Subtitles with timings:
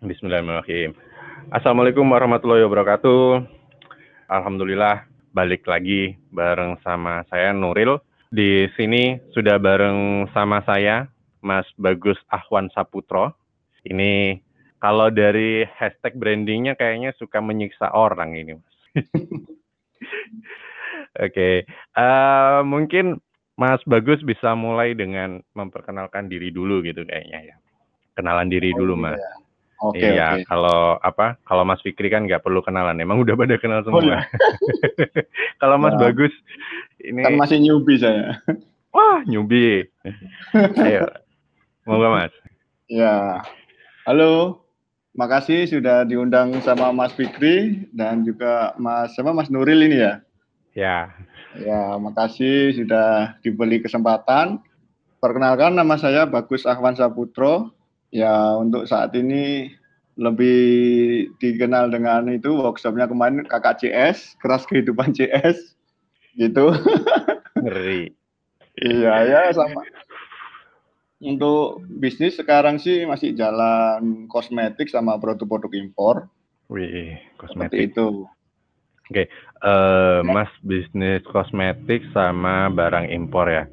[0.00, 0.96] Bismillahirrahmanirrahim.
[1.52, 3.44] Assalamualaikum warahmatullahi wabarakatuh.
[4.32, 5.04] Alhamdulillah
[5.36, 8.00] balik lagi bareng sama saya Nuril.
[8.32, 11.04] Di sini sudah bareng sama saya
[11.44, 13.36] Mas Bagus Ahwan Saputro.
[13.84, 14.40] Ini
[14.80, 18.76] kalau dari hashtag brandingnya kayaknya suka menyiksa orang ini, Mas.
[21.20, 21.56] Oke, okay.
[22.00, 23.20] uh, eh, mungkin
[23.52, 27.56] Mas Bagus bisa mulai dengan memperkenalkan diri dulu gitu kayaknya ya.
[28.16, 28.96] Kenalan diri oh, dulu.
[28.96, 29.20] Mas.
[29.80, 30.44] Oke, iya, oke.
[30.44, 31.40] kalau apa?
[31.48, 33.00] Kalau Mas Fikri kan nggak perlu kenalan.
[33.00, 33.96] Emang udah pada kenal semua.
[33.96, 34.20] Oh, iya.
[35.64, 36.00] kalau Mas ya.
[36.04, 36.32] Bagus
[37.00, 38.36] ini kan masih newbie saya.
[38.92, 39.88] Wah, newbie.
[40.84, 41.08] Ayo.
[41.88, 42.32] Moga Mas.
[42.92, 43.40] Ya.
[44.04, 44.64] Halo.
[45.16, 50.14] Makasih sudah diundang sama Mas Fikri dan juga Mas sama Mas Nuril ini ya.
[50.76, 50.96] Ya.
[51.56, 54.62] Ya, makasih sudah diberi kesempatan.
[55.18, 57.74] Perkenalkan nama saya Bagus Ahwan Saputro
[58.10, 59.70] Ya, untuk saat ini
[60.20, 60.60] lebih
[61.38, 65.78] dikenal dengan itu workshopnya kemarin kakak CS, keras kehidupan CS,
[66.36, 66.74] gitu.
[67.56, 68.12] Ngeri.
[68.90, 69.86] iya ya sama.
[71.20, 76.16] Untuk bisnis sekarang sih masih jalan kosmetik sama produk-produk impor.
[76.72, 77.68] Wih, kosmetik.
[77.76, 78.08] Seperti itu.
[79.10, 79.26] Oke, okay.
[79.66, 83.64] uh, eh, Mas bisnis kosmetik sama barang impor ya.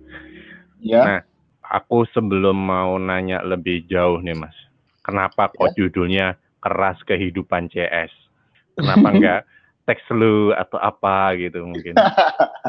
[0.82, 1.02] Ya.
[1.06, 1.22] Nah,
[1.72, 4.56] aku sebelum mau nanya lebih jauh nih Mas,
[5.04, 5.86] kenapa kok ya.
[5.86, 6.28] judulnya
[6.64, 8.12] keras kehidupan CS?
[8.78, 9.42] Kenapa enggak
[9.90, 11.98] teks lu atau apa gitu mungkin?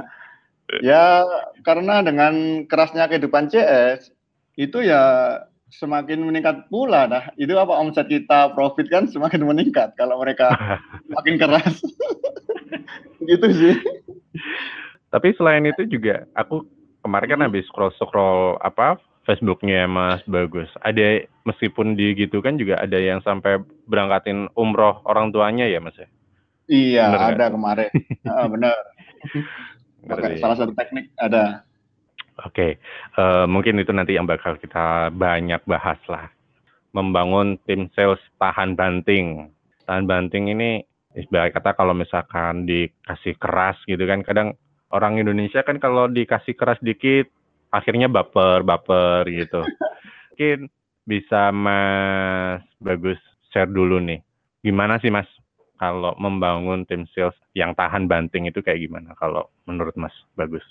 [0.88, 1.20] ya
[1.64, 4.08] karena dengan kerasnya kehidupan CS
[4.56, 5.36] itu ya
[5.68, 7.28] semakin meningkat pula dah.
[7.36, 10.56] Itu apa omset kita profit kan semakin meningkat kalau mereka
[11.16, 11.76] makin keras.
[13.28, 13.76] gitu sih.
[15.12, 16.64] Tapi selain itu juga aku
[17.02, 17.46] kemarin kan hmm.
[17.50, 20.72] habis scroll scroll apa Facebooknya Mas Bagus.
[20.80, 26.00] Ada meskipun di gitu kan juga ada yang sampai berangkatin umroh orang tuanya ya Mas
[26.00, 26.08] ya?
[26.68, 27.52] Iya bener ada gak?
[27.52, 27.90] kemarin.
[28.32, 28.76] ah, benar.
[30.08, 31.64] Pakai salah satu teknik ada.
[32.46, 32.70] Oke, okay.
[33.18, 36.30] uh, eh, mungkin itu nanti yang bakal kita banyak bahas lah.
[36.94, 39.50] Membangun tim sales tahan banting.
[39.90, 40.78] Tahan banting ini
[41.18, 44.54] ibarat kata kalau misalkan dikasih keras gitu kan, kadang
[44.92, 47.28] orang Indonesia kan kalau dikasih keras dikit
[47.68, 49.64] akhirnya baper baper gitu.
[50.32, 50.72] Mungkin
[51.08, 53.20] bisa Mas Bagus
[53.52, 54.20] share dulu nih.
[54.64, 55.28] Gimana sih Mas
[55.78, 60.64] kalau membangun tim sales yang tahan banting itu kayak gimana kalau menurut Mas Bagus?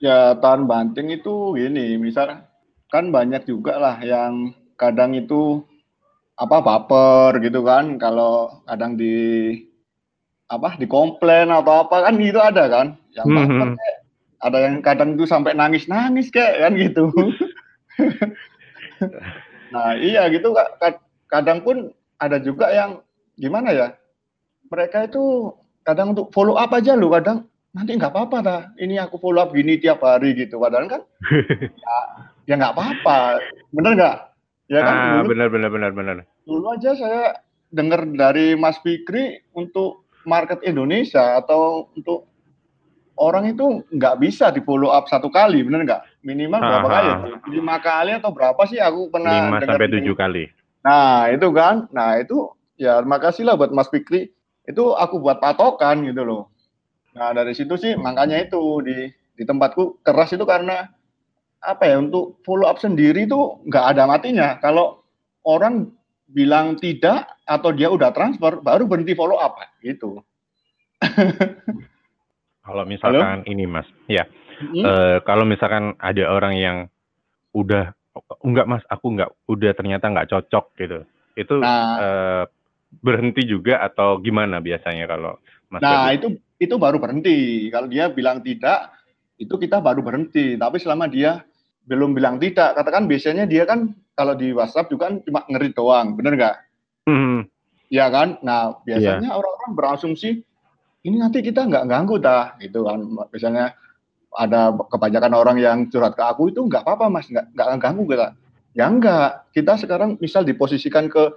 [0.00, 2.48] Ya tahan banting itu gini, misal
[2.90, 5.62] kan banyak juga lah yang kadang itu
[6.40, 9.12] apa baper gitu kan kalau kadang di
[10.50, 12.86] apa dikomplain atau apa kan gitu ada kan.
[13.14, 13.74] Yang mm -hmm.
[14.42, 17.08] ada yang kadang tuh sampai nangis nangis kayak kan gitu.
[19.70, 20.52] Nah iya gitu
[21.30, 23.00] kadang pun ada juga yang
[23.38, 23.88] gimana ya
[24.68, 25.54] mereka itu
[25.86, 29.54] kadang untuk follow up aja loh kadang nanti nggak apa-apa dah ini aku follow up
[29.54, 30.58] gini tiap hari gitu.
[30.58, 31.02] Padahal kan
[31.86, 31.96] ya
[32.50, 33.40] ya nggak apa-apa.
[33.72, 34.16] Bener nggak?
[34.70, 36.16] Ya kan ah, dulu, bener bener bener bener.
[36.46, 37.42] dulu aja saya
[37.74, 42.30] dengar dari Mas Fikri untuk market Indonesia atau untuk
[43.20, 46.02] orang itu nggak bisa di follow up satu kali, bener nggak?
[46.24, 46.94] Minimal berapa Aha.
[46.96, 47.10] kali?
[47.52, 48.80] Lima kali atau berapa sih?
[48.80, 50.48] Aku pernah lima sampai tujuh kali.
[50.80, 52.48] Nah itu kan, nah itu
[52.80, 54.32] ya makasih lah buat Mas Fikri.
[54.64, 56.42] Itu aku buat patokan gitu loh.
[57.12, 60.88] Nah dari situ sih makanya itu di di tempatku keras itu karena
[61.60, 64.56] apa ya untuk follow up sendiri itu nggak ada matinya.
[64.64, 65.04] Kalau
[65.44, 65.92] orang
[66.30, 70.22] bilang tidak atau dia udah transfer baru berhenti follow up gitu.
[72.66, 73.50] Kalau misalkan Halo?
[73.50, 74.28] ini Mas, ya,
[74.62, 74.84] hmm?
[74.84, 76.76] uh, kalau misalkan ada orang yang
[77.50, 77.90] udah
[78.46, 81.02] enggak Mas, aku enggak, udah ternyata nggak cocok gitu,
[81.34, 82.44] itu nah, uh,
[83.02, 85.82] berhenti juga atau gimana biasanya kalau Mas?
[85.82, 87.66] Nah itu itu baru berhenti.
[87.72, 88.92] Kalau dia bilang tidak,
[89.40, 90.54] itu kita baru berhenti.
[90.60, 91.40] Tapi selama dia
[91.88, 96.18] belum bilang tidak, katakan biasanya dia kan kalau di WhatsApp juga kan cuma ngeri doang,
[96.18, 96.56] bener nggak?
[97.08, 97.48] Hmm.
[97.90, 98.38] Ya kan?
[98.44, 99.38] Nah biasanya yeah.
[99.38, 100.44] orang-orang berasumsi
[101.04, 103.00] ini nanti kita nggak ganggu dah gitu kan
[103.32, 103.72] misalnya
[104.36, 108.28] ada kebanyakan orang yang curhat ke aku itu nggak apa-apa mas nggak nggak ganggu kita
[108.76, 111.34] ya enggak kita sekarang misal diposisikan ke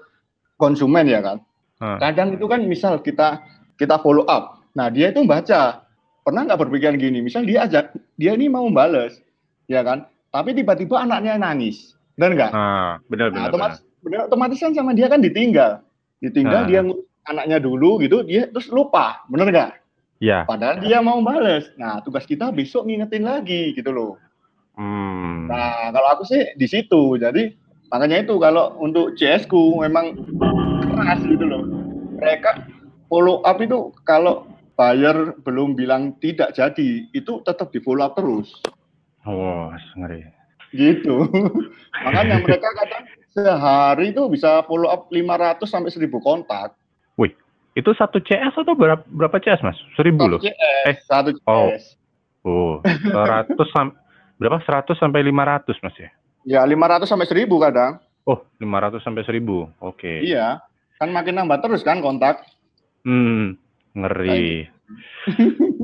[0.60, 1.38] konsumen ya kan
[1.82, 1.98] hmm.
[1.98, 3.42] kadang itu kan misal kita
[3.80, 5.82] kita follow up nah dia itu baca
[6.22, 9.18] pernah nggak berpikiran gini misal dia ajak dia ini mau bales
[9.66, 14.20] ya kan tapi tiba-tiba anaknya nangis dan enggak ah, benar nah, benar, otomatis benar.
[14.28, 15.80] otomatis kan sama dia kan ditinggal
[16.20, 16.68] ditinggal ah.
[16.68, 16.82] dia
[17.30, 19.72] anaknya dulu gitu dia terus lupa bener nggak
[20.18, 24.14] ya padahal dia mau bales nah tugas kita besok ngingetin lagi gitu loh
[24.76, 25.48] hmm.
[25.48, 27.54] nah kalau aku sih di situ jadi
[27.94, 30.18] makanya itu kalau untuk CS ku memang
[30.94, 31.64] keras gitu loh.
[32.18, 32.70] Mereka
[33.10, 34.46] follow up itu kalau
[34.78, 38.50] buyer belum bilang tidak jadi, itu tetap di follow up terus.
[39.24, 40.28] Oh, ngeri.
[40.74, 41.16] Gitu.
[42.06, 43.04] Makanya mereka kadang
[43.34, 46.74] sehari itu bisa follow up 500 sampai 1000 kontak.
[47.16, 47.34] Wih,
[47.78, 49.78] itu satu CS atau berapa, berapa CS mas?
[49.98, 50.42] Seribu loh.
[50.42, 50.54] CS,
[50.90, 51.70] Eh, satu oh.
[51.74, 51.86] CS.
[52.44, 53.96] Oh, 100 sam
[54.36, 54.60] berapa?
[54.60, 56.10] 100 sampai 500 mas ya?
[56.44, 58.04] Ya 500 sampai 1000 kadang.
[58.28, 59.72] Oh, 500 sampai 1000.
[59.80, 60.20] Oke.
[60.24, 60.60] Iya.
[61.00, 62.44] Kan makin nambah terus kan kontak.
[63.08, 63.56] Hmm,
[63.96, 64.68] ngeri.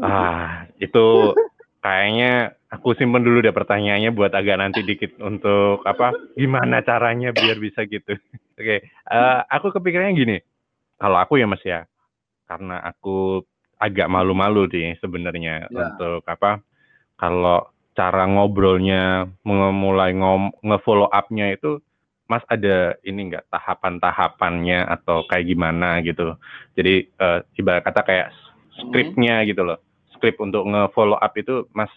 [0.04, 1.36] ah, itu
[1.80, 6.14] kayaknya aku simpen dulu deh pertanyaannya buat agak nanti dikit untuk apa?
[6.38, 8.14] Gimana caranya biar bisa gitu.
[8.60, 10.38] Oke, eh, aku kepikirannya gini.
[11.00, 11.88] Kalau aku ya Mas ya,
[12.46, 13.42] karena aku
[13.80, 15.96] agak malu-malu nih sebenarnya Ya.
[15.96, 16.60] untuk apa?
[17.16, 21.80] Kalau cara ngobrolnya, memulai ngom nge-follow up-nya itu
[22.30, 26.36] Mas ada ini enggak tahapan-tahapannya atau kayak gimana gitu.
[26.78, 28.28] Jadi eh, ibarat kata kayak
[28.78, 29.80] skripnya gitu loh.
[30.14, 31.90] Skrip untuk nge-follow up itu Mas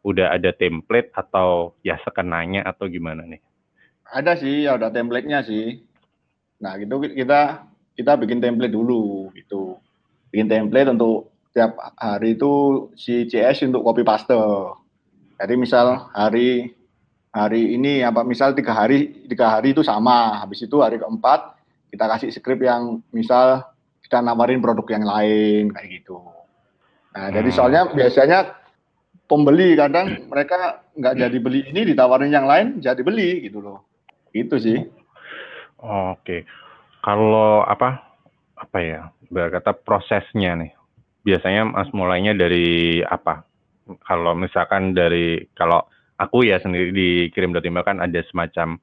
[0.00, 3.40] udah ada template atau ya sekenanya atau gimana nih?
[4.10, 5.80] Ada sih, ya udah template-nya sih.
[6.60, 7.64] Nah, gitu kita
[7.94, 9.78] kita bikin template dulu gitu.
[10.32, 14.36] Bikin template untuk tiap hari itu si CS untuk copy paste.
[15.40, 16.74] Jadi misal hari
[17.30, 20.42] hari ini apa misal tiga hari tiga hari itu sama.
[20.42, 21.56] Habis itu hari keempat
[21.90, 23.66] kita kasih skrip yang misal
[24.02, 26.18] kita nawarin produk yang lain kayak gitu.
[27.10, 27.56] Nah, jadi Hmm.
[27.56, 28.38] soalnya biasanya
[29.30, 33.86] pembeli kadang mereka nggak jadi beli ini ditawarin yang lain jadi beli gitu loh.
[34.34, 34.82] Itu sih.
[35.78, 36.42] Oke.
[37.06, 38.18] Kalau apa
[38.58, 39.14] apa ya?
[39.30, 40.74] Berkata prosesnya nih.
[41.22, 43.46] Biasanya Mas mulainya dari apa?
[44.02, 45.86] Kalau misalkan dari kalau
[46.18, 48.82] aku ya sendiri di kirim.email kan ada semacam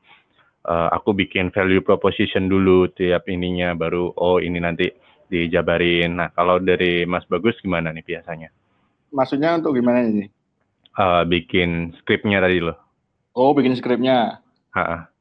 [0.64, 4.88] eh, aku bikin value proposition dulu tiap ininya baru oh ini nanti
[5.28, 6.16] dijabarin.
[6.16, 8.50] Nah, kalau dari Mas Bagus gimana nih biasanya?
[9.12, 10.37] Maksudnya untuk gimana ini?
[10.98, 12.74] Eh, bikin skripnya tadi loh.
[13.38, 14.42] Oh, bikin skripnya.
[14.74, 15.14] Ha-ha.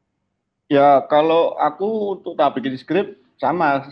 [0.72, 3.84] Ya, kalau aku untuk tak bikin skrip sama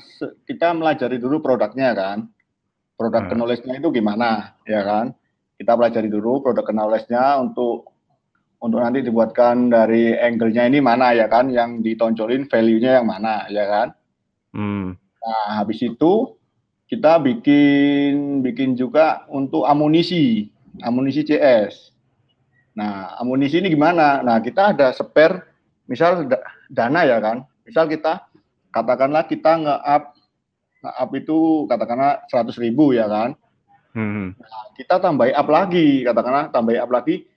[0.48, 2.32] kita melajari dulu produknya kan.
[2.96, 3.36] Produk Hmm.
[3.36, 5.12] knowledge-nya itu gimana, ya kan?
[5.60, 7.92] Kita pelajari dulu produk knowledge-nya untuk
[8.64, 13.68] untuk nanti dibuatkan dari angle-nya ini mana ya kan, yang ditonjolin value-nya yang mana, ya
[13.68, 13.88] kan?
[14.56, 14.96] Hmm.
[14.96, 16.32] Nah, habis itu
[16.88, 20.48] kita bikin bikin juga untuk amunisi,
[20.82, 21.94] amunisi CS.
[22.74, 24.24] Nah, amunisi ini gimana?
[24.24, 25.46] Nah, kita ada spare,
[25.86, 27.46] misal da- dana ya kan.
[27.62, 28.26] Misal kita
[28.74, 30.04] katakanlah kita nge-up
[30.82, 31.38] nge-up itu
[31.70, 33.38] katakanlah 100 ribu ya kan.
[33.94, 34.34] Hmm.
[34.34, 37.30] Nah, kita tambah up lagi, katakanlah tambah up lagi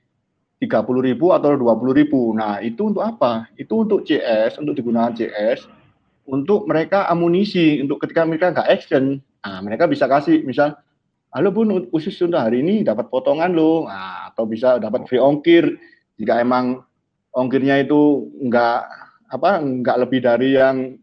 [0.58, 2.34] 30 ribu atau 20 ribu.
[2.34, 3.46] Nah, itu untuk apa?
[3.54, 5.70] Itu untuk CS, untuk digunakan CS,
[6.26, 10.74] untuk mereka amunisi, untuk ketika mereka nggak action, nah, mereka bisa kasih, misal,
[11.32, 15.76] halo bun, khusus untuk hari ini dapat potongan loh, nah, atau bisa dapat free ongkir,
[16.16, 16.84] jika emang
[17.36, 18.80] ongkirnya itu nggak
[19.28, 20.96] apa nggak lebih dari yang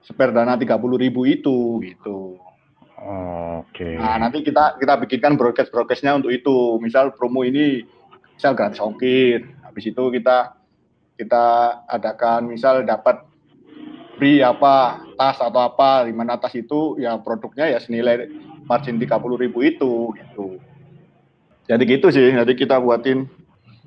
[0.00, 2.40] spare dana 30 ribu itu, gitu.
[3.00, 3.96] Oke.
[3.96, 6.76] Nah, nanti kita kita bikinkan broadcast broadcastnya untuk itu.
[6.84, 7.80] Misal promo ini
[8.36, 9.48] misal gratis ongkir.
[9.64, 10.52] Habis itu kita
[11.16, 11.46] kita
[11.88, 13.24] adakan misal dapat
[14.20, 18.28] free apa tas atau apa di mana tas itu ya produknya ya senilai
[18.70, 20.62] margin 30 ribu itu gitu.
[21.66, 22.30] Jadi gitu sih.
[22.30, 23.26] Jadi kita buatin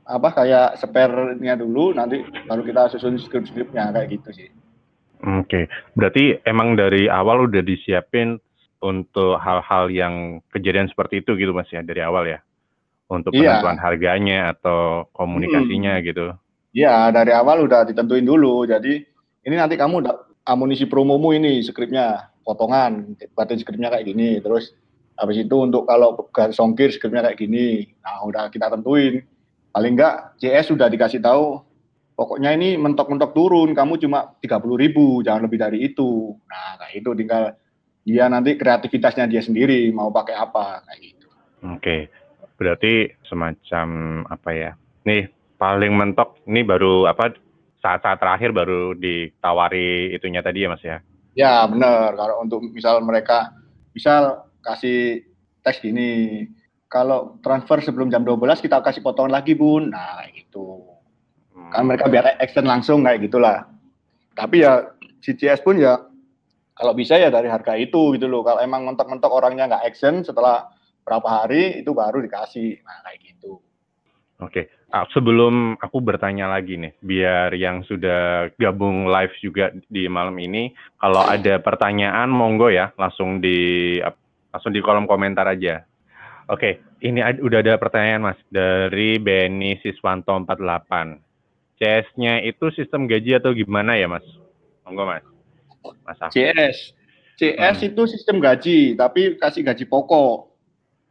[0.03, 4.49] apa kayak spare-nya dulu nanti baru kita susun script-scriptnya kayak gitu sih.
[5.23, 8.35] Oke, berarti emang dari awal udah disiapin
[8.83, 12.43] untuk hal-hal yang kejadian seperti itu gitu mas ya dari awal ya,
[13.07, 13.63] untuk Iya.
[13.63, 16.35] penentuan harganya atau komunikasinya gitu.
[16.75, 18.67] Ya, dari awal udah ditentuin dulu.
[18.67, 18.99] Jadi
[19.47, 20.03] ini nanti kamu
[20.43, 24.39] amunisi promomu ini skripnya potongan, buatin skripnya kayak gini.
[24.43, 24.75] Terus
[25.17, 27.89] habis itu untuk kalau garis ongkir skripnya kayak gini.
[28.03, 29.23] Nah, udah kita tentuin.
[29.73, 31.63] Paling enggak CS sudah dikasih tahu
[32.13, 36.37] pokoknya ini mentok-mentok turun, kamu cuma 30 ribu, jangan lebih dari itu.
[36.45, 37.43] Nah, kayak itu tinggal
[38.03, 41.27] dia nanti kreativitasnya dia sendiri mau pakai apa kayak gitu.
[41.73, 41.97] Oke,
[42.59, 43.87] berarti semacam
[44.27, 44.71] apa ya?
[45.07, 47.33] Nih paling mentok, ini baru apa?
[47.83, 51.03] Saat-saat terakhir baru ditawari itunya tadi ya mas ya?
[51.33, 52.13] Ya benar.
[52.13, 53.53] Kalau untuk misal mereka
[53.93, 55.25] misal kasih
[55.65, 56.45] teks gini,
[56.89, 59.89] kalau transfer sebelum jam 12 kita kasih potongan lagi bun.
[59.89, 60.85] Nah kayak gitu.
[61.73, 63.65] Kan mereka biar action langsung kayak gitulah.
[64.37, 64.93] Tapi ya
[65.25, 65.97] CCS pun ya
[66.73, 68.45] kalau bisa ya dari harga itu gitu loh.
[68.45, 70.69] Kalau emang mentok-mentok orangnya nggak action setelah
[71.01, 72.81] berapa hari itu baru dikasih.
[72.85, 73.57] Nah kayak gitu.
[74.41, 80.33] Oke, ah, sebelum aku bertanya lagi nih, biar yang sudah gabung live juga di malam
[80.41, 84.01] ini, kalau ada pertanyaan monggo ya, langsung di
[84.49, 85.85] langsung di kolom komentar aja.
[86.49, 91.17] Oke, ini ad, udah ada pertanyaan Mas dari Benny Siswanto 48.
[91.79, 94.25] CS-nya itu sistem gaji atau gimana ya Mas?
[94.83, 95.25] Monggo Mas.
[96.03, 96.93] Mas CS.
[97.33, 97.89] CS hmm.
[97.89, 100.52] itu sistem gaji, tapi kasih gaji pokok.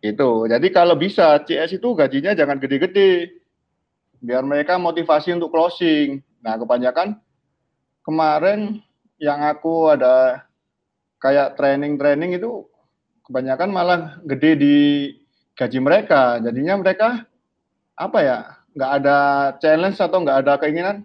[0.02, 0.50] Itu.
[0.50, 3.38] Jadi kalau bisa CS itu gajinya jangan gede-gede.
[4.18, 6.18] Biar mereka motivasi untuk closing.
[6.42, 7.18] Nah, kebanyakan
[8.02, 8.82] kemarin
[9.22, 10.42] yang aku ada
[11.22, 12.66] kayak training-training itu
[13.22, 14.76] kebanyakan malah gede di
[15.54, 16.42] gaji mereka.
[16.42, 17.22] Jadinya mereka
[17.94, 18.38] apa ya?
[18.72, 19.16] nggak ada
[19.60, 21.04] challenge atau nggak ada keinginan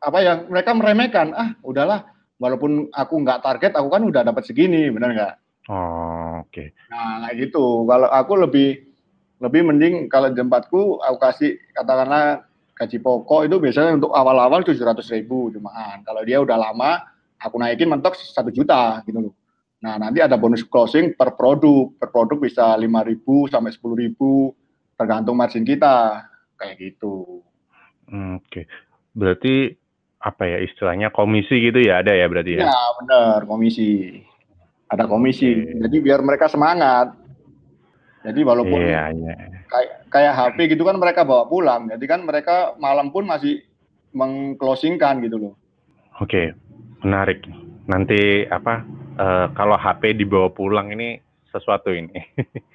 [0.00, 2.08] apa ya mereka meremehkan ah udahlah
[2.40, 5.34] walaupun aku nggak target aku kan udah dapat segini benar nggak
[5.64, 6.13] Oh,
[6.44, 6.52] oke.
[6.52, 6.68] Okay.
[6.92, 7.88] Nah, kayak gitu.
[7.88, 8.68] Kalau aku lebih
[9.42, 15.10] lebih mending kalau jempatku aku kasih katakanlah gaji pokok itu biasanya untuk awal-awal tujuh ratus
[15.14, 17.02] ribu cuman kalau dia udah lama
[17.38, 19.34] aku naikin mentok satu juta gitu loh.
[19.84, 24.56] Nah nanti ada bonus closing per produk, per produk bisa lima ribu sampai sepuluh ribu
[24.96, 26.24] tergantung margin kita
[26.56, 27.44] kayak gitu.
[28.08, 28.64] Hmm, oke, okay.
[29.12, 29.76] berarti
[30.24, 32.70] apa ya istilahnya komisi gitu ya ada ya berarti ya?
[32.70, 34.22] Ya benar komisi
[34.94, 35.50] ada komisi.
[35.50, 35.80] Okay.
[35.86, 37.12] Jadi biar mereka semangat.
[38.24, 39.36] Jadi walaupun yeah, yeah.
[39.68, 43.60] kayak kayak HP gitu kan mereka bawa pulang, jadi kan mereka malam pun masih
[44.16, 45.54] mengclosingkan gitu loh.
[46.24, 46.46] Oke, okay.
[47.04, 47.44] menarik.
[47.84, 48.80] Nanti apa
[49.20, 51.20] uh, kalau HP dibawa pulang ini
[51.52, 52.16] sesuatu ini.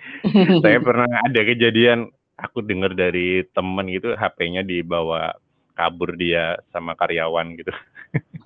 [0.64, 5.34] Saya pernah ada kejadian aku dengar dari temen gitu HP-nya dibawa
[5.76, 7.74] kabur dia sama karyawan gitu.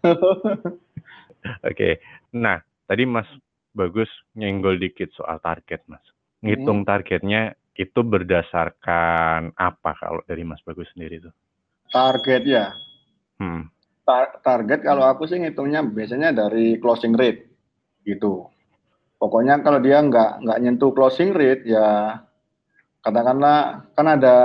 [0.06, 0.70] Oke,
[1.62, 1.94] okay.
[2.34, 3.28] nah tadi Mas
[3.74, 6.06] bagus nyenggol dikit soal target, Mas.
[6.46, 6.88] Ngitung hmm.
[6.88, 7.42] targetnya
[7.74, 11.32] itu berdasarkan apa kalau dari Mas Bagus sendiri itu?
[11.90, 12.66] Target ya.
[13.42, 13.70] Hmm.
[14.04, 17.50] Tar target kalau aku sih ngitungnya biasanya dari closing rate
[18.06, 18.46] gitu.
[19.18, 22.20] Pokoknya kalau dia nggak nggak nyentuh closing rate ya
[23.00, 24.36] katakanlah kan ada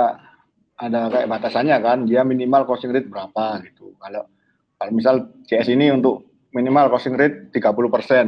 [0.79, 3.93] ada kayak batasannya kan dia minimal closing rate berapa gitu.
[3.99, 4.23] Kalau
[4.79, 6.23] kalau misal CS ini untuk
[6.55, 8.25] minimal closing rate 30 persen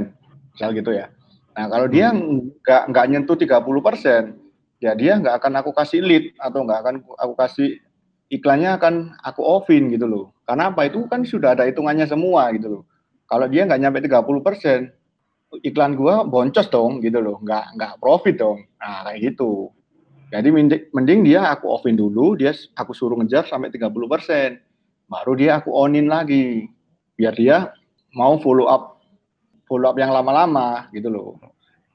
[0.56, 1.10] misal gitu ya.
[1.56, 2.64] Nah kalau dia hmm.
[2.64, 4.24] nggak nggak nyentuh 30 persen,
[4.80, 7.70] ya dia nggak akan aku kasih lead atau nggak akan aku kasih
[8.32, 8.94] iklannya akan
[9.24, 10.26] aku offin gitu loh.
[10.48, 12.84] Karena apa itu kan sudah ada hitungannya semua gitu loh.
[13.28, 14.80] Kalau dia nggak nyampe 30 persen,
[15.64, 18.64] iklan gua boncos dong gitu loh, nggak nggak profit dong.
[18.80, 19.72] Nah kayak gitu.
[20.32, 20.48] Jadi
[20.96, 24.64] mending dia aku offin dulu, dia aku suruh ngejar sampai 30 persen,
[25.12, 26.72] baru dia aku onin lagi,
[27.20, 27.76] biar dia
[28.16, 29.01] mau follow up
[29.72, 31.40] follow up yang lama-lama gitu loh.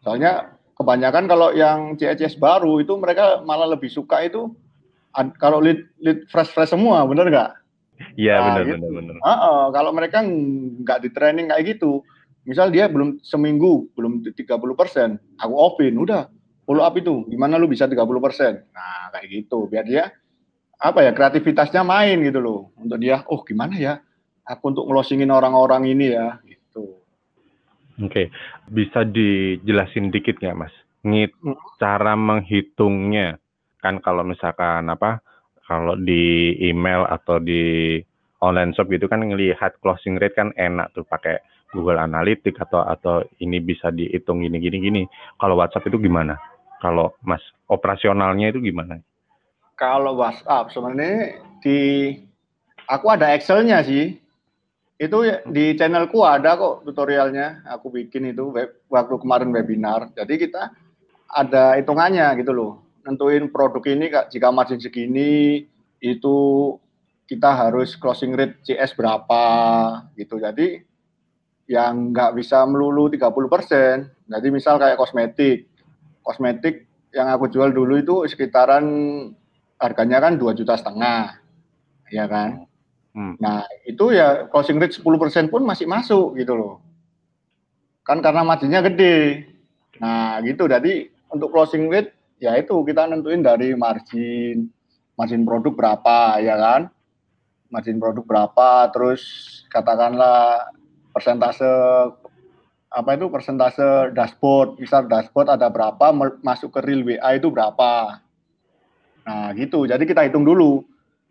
[0.01, 4.49] Soalnya kebanyakan kalau yang CECS baru itu mereka malah lebih suka itu
[5.37, 7.53] kalau lead lead fresh fresh semua, bener nggak?
[8.17, 8.77] Iya nah, benar gitu.
[8.81, 9.15] benar benar.
[9.21, 12.05] Uh, uh, kalau mereka nggak di training kayak gitu,
[12.45, 14.37] misal dia belum seminggu belum 30
[14.77, 16.29] persen, aku offin, udah
[16.69, 18.61] follow up itu, gimana lu bisa 30 persen?
[18.77, 20.13] Nah kayak gitu, biar dia
[20.77, 24.05] apa ya kreativitasnya main gitu loh, untuk dia, oh gimana ya,
[24.45, 26.37] aku untuk ngelosingin orang-orang ini ya,
[27.97, 28.29] Oke,
[28.69, 30.75] bisa dijelasin dikit nggak, Mas?
[31.07, 31.57] Ngit hmm.
[31.81, 33.41] cara menghitungnya,
[33.81, 35.25] kan kalau misalkan apa,
[35.65, 37.97] kalau di email atau di
[38.45, 41.41] online shop gitu kan ngelihat closing rate kan enak tuh pakai
[41.73, 45.03] Google Analytics atau atau ini bisa dihitung gini gini gini.
[45.41, 46.37] Kalau WhatsApp itu gimana?
[46.79, 49.01] Kalau Mas operasionalnya itu gimana?
[49.77, 52.13] Kalau WhatsApp sebenarnya di
[52.87, 54.21] aku ada Excel-nya sih.
[54.97, 57.69] Itu ya, di channelku ada kok tutorialnya.
[57.69, 60.09] Aku bikin itu web, waktu kemarin webinar.
[60.17, 60.73] Jadi kita
[61.29, 62.73] ada hitungannya gitu loh.
[63.05, 65.63] Nentuin produk ini jika margin segini
[66.01, 66.37] itu
[67.29, 69.45] kita harus closing rate CS berapa
[70.17, 70.41] gitu.
[70.41, 70.81] Jadi
[71.67, 73.97] yang nggak bisa melulu 30 persen.
[74.27, 75.69] Jadi misal kayak kosmetik,
[76.25, 78.87] kosmetik yang aku jual dulu itu sekitaran
[79.77, 81.37] harganya kan dua juta setengah,
[82.09, 82.65] ya kan?
[83.17, 83.33] Hmm.
[83.41, 86.85] Nah, itu ya closing rate 10% pun masih masuk gitu loh.
[88.05, 89.49] Kan karena marginnya gede.
[89.97, 90.69] Nah, gitu.
[90.69, 94.69] Jadi untuk closing rate ya itu kita nentuin dari margin
[95.17, 96.93] margin produk berapa ya kan?
[97.73, 99.25] Margin produk berapa, terus
[99.73, 100.71] katakanlah
[101.11, 101.67] persentase
[102.93, 106.13] apa itu persentase dashboard, misal dashboard ada berapa
[106.45, 108.21] masuk ke real WA itu berapa.
[109.25, 109.89] Nah, gitu.
[109.89, 110.85] Jadi kita hitung dulu.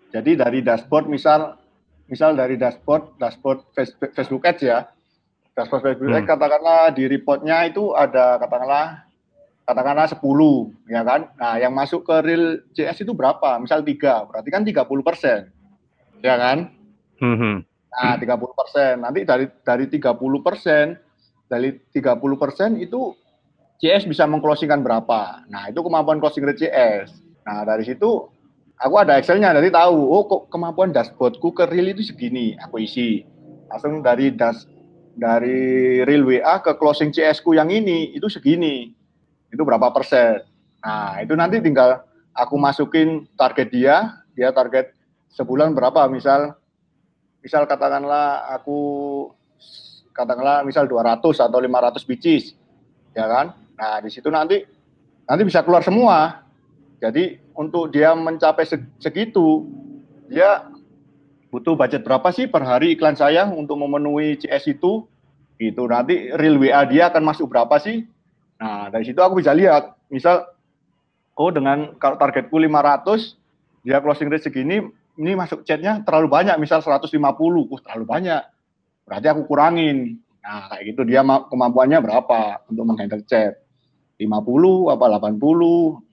[0.10, 1.62] Jadi dari dashboard misal
[2.06, 4.80] misal dari dashboard dashboard Facebook, Facebook Ads ya.
[5.56, 6.32] Dashboard Facebook Ads hmm.
[6.36, 9.06] katakanlah di reportnya itu ada katakanlah
[9.66, 10.22] katakanlah 10
[10.92, 11.22] ya kan?
[11.42, 13.58] Nah yang masuk ke real CS itu berapa?
[13.58, 15.50] Misal tiga berarti kan 30 persen
[16.22, 16.70] ya kan?
[17.16, 17.64] Mhm.
[17.96, 18.94] nah 30 persen.
[19.00, 21.00] Nanti dari dari 30 persen
[21.48, 23.16] dari 30 persen itu
[23.80, 25.48] CS bisa mengclosingkan berapa?
[25.48, 28.26] Nah itu kemampuan closing rate CS nah dari situ
[28.80, 33.24] aku ada Excelnya jadi tahu oh kok kemampuan dashboardku ke real itu segini aku isi
[33.72, 34.68] langsung dari das
[35.16, 38.92] dari real WA ke closing CS ku yang ini itu segini
[39.56, 40.44] itu berapa persen.
[40.84, 42.04] Nah, itu nanti tinggal
[42.36, 44.92] aku masukin target dia, dia target
[45.32, 46.60] sebulan berapa, misal
[47.40, 48.78] misal katakanlah aku
[50.12, 52.52] katakanlah misal 200 atau 500 bicis,
[53.16, 53.56] ya kan?
[53.80, 54.62] Nah, di situ nanti
[55.24, 56.45] nanti bisa keluar semua.
[57.06, 58.66] Jadi untuk dia mencapai
[58.98, 59.70] segitu,
[60.26, 60.66] dia
[61.54, 65.06] butuh budget berapa sih per hari iklan saya untuk memenuhi CS itu?
[65.62, 68.10] Itu nanti real WA dia akan masuk berapa sih?
[68.58, 70.50] Nah, dari situ aku bisa lihat, misal,
[71.38, 74.82] oh dengan kalau targetku 500, dia closing rate segini,
[75.22, 78.42] ini masuk chatnya terlalu banyak, misal 150, uh, terlalu banyak.
[79.06, 80.18] Berarti aku kurangin.
[80.42, 83.62] Nah, kayak gitu, dia kemampuannya berapa untuk menghandle chat.
[84.16, 85.36] 50 apa 80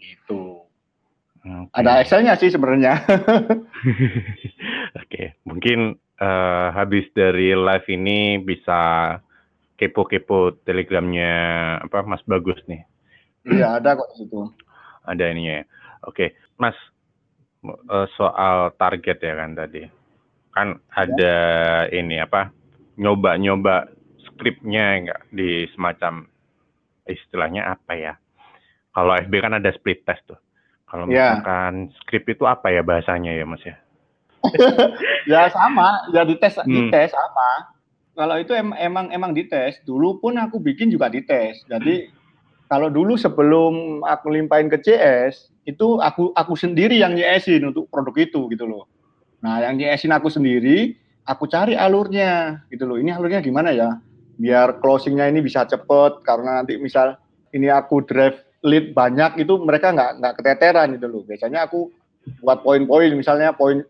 [0.03, 0.62] gitu.
[1.43, 1.75] Okay.
[1.75, 3.03] Ada Excel-nya sih sebenarnya.
[3.03, 3.67] Oke,
[4.95, 5.27] okay.
[5.43, 9.19] mungkin uh, habis dari live ini bisa
[9.75, 11.35] kepo-kepo telegramnya
[11.83, 12.87] apa Mas Bagus nih.
[13.43, 14.47] Iya ada kok itu.
[15.03, 15.59] Ada ininya.
[15.59, 15.65] Ya.
[16.07, 16.79] Oke, Mas
[17.67, 19.83] eh, soal target ya kan tadi.
[20.55, 21.35] Kan ada
[21.91, 21.99] ya.
[21.99, 22.55] ini apa
[22.95, 23.91] nyoba-nyoba
[24.23, 26.31] skripnya enggak di semacam
[27.11, 28.15] istilahnya apa ya?
[28.95, 30.39] Kalau FB kan ada split test tuh.
[30.93, 31.41] Kalau ya.
[31.41, 33.81] misalkan skrip itu apa ya bahasanya ya Mas ya?
[35.33, 36.69] ya sama, ya dites hmm.
[36.69, 37.73] dites sama
[38.13, 39.81] kalau itu em emang emang dites.
[39.89, 41.65] Dulu pun aku bikin juga dites.
[41.65, 42.13] Jadi
[42.69, 48.13] kalau dulu sebelum aku limpahin ke CS, itu aku aku sendiri yang nyesin untuk produk
[48.21, 48.85] itu gitu loh.
[49.41, 50.93] Nah, yang nyesin aku sendiri,
[51.25, 53.01] aku cari alurnya gitu loh.
[53.01, 53.97] Ini alurnya gimana ya?
[54.37, 57.17] Biar closingnya ini bisa cepet karena nanti misal
[57.57, 61.23] ini aku drive lead banyak itu mereka nggak nggak keteteran gitu loh.
[61.27, 61.91] Biasanya aku
[62.43, 63.83] buat poin-poin misalnya poin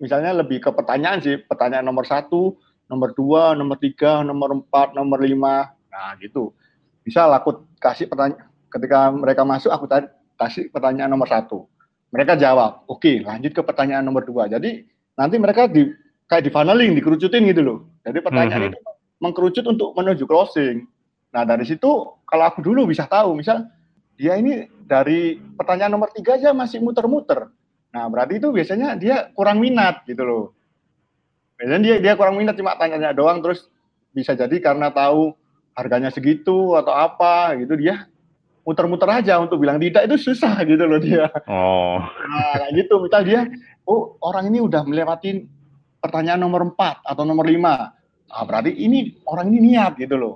[0.00, 2.56] misalnya lebih ke pertanyaan sih pertanyaan nomor satu
[2.88, 6.56] nomor dua, nomor tiga, nomor empat, nomor lima, nah gitu.
[7.04, 10.08] Misal aku kasih pertanyaan, ketika mereka masuk aku tadi
[10.40, 11.68] kasih pertanyaan nomor satu.
[12.08, 14.48] Mereka jawab, oke okay, lanjut ke pertanyaan nomor dua.
[14.48, 15.92] Jadi nanti mereka di
[16.24, 17.78] kayak di funneling, dikerucutin gitu loh.
[18.04, 18.80] Jadi pertanyaan mm -hmm.
[18.80, 20.88] itu mengkerucut untuk menuju closing.
[21.36, 21.88] Nah dari situ
[22.24, 23.68] kalau aku dulu bisa tahu, misal
[24.18, 27.48] dia ini dari pertanyaan nomor tiga aja masih muter-muter.
[27.94, 30.44] Nah berarti itu biasanya dia kurang minat gitu loh.
[31.54, 33.70] Biasanya dia dia kurang minat cuma tanya-tanya doang terus
[34.10, 35.38] bisa jadi karena tahu
[35.78, 38.10] harganya segitu atau apa gitu dia
[38.66, 41.30] muter-muter aja untuk bilang tidak itu susah gitu loh dia.
[41.46, 42.02] Oh.
[42.02, 43.46] Nah, kayak gitu misal dia
[43.86, 45.46] oh orang ini udah melewati
[46.02, 47.54] pertanyaan nomor 4 atau nomor 5.
[48.28, 50.34] Nah, berarti ini orang ini niat gitu loh.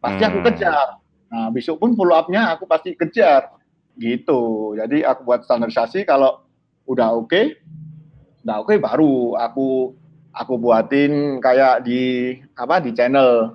[0.00, 0.46] Pasti aku hmm.
[0.50, 0.99] kejar.
[1.30, 3.54] Nah, besok pun follow up-nya aku pasti kejar.
[3.94, 4.74] Gitu.
[4.74, 6.42] Jadi aku buat standarisasi kalau
[6.90, 7.44] udah oke, okay,
[8.42, 9.94] udah oke okay, baru aku
[10.34, 13.54] aku buatin kayak di apa di channel.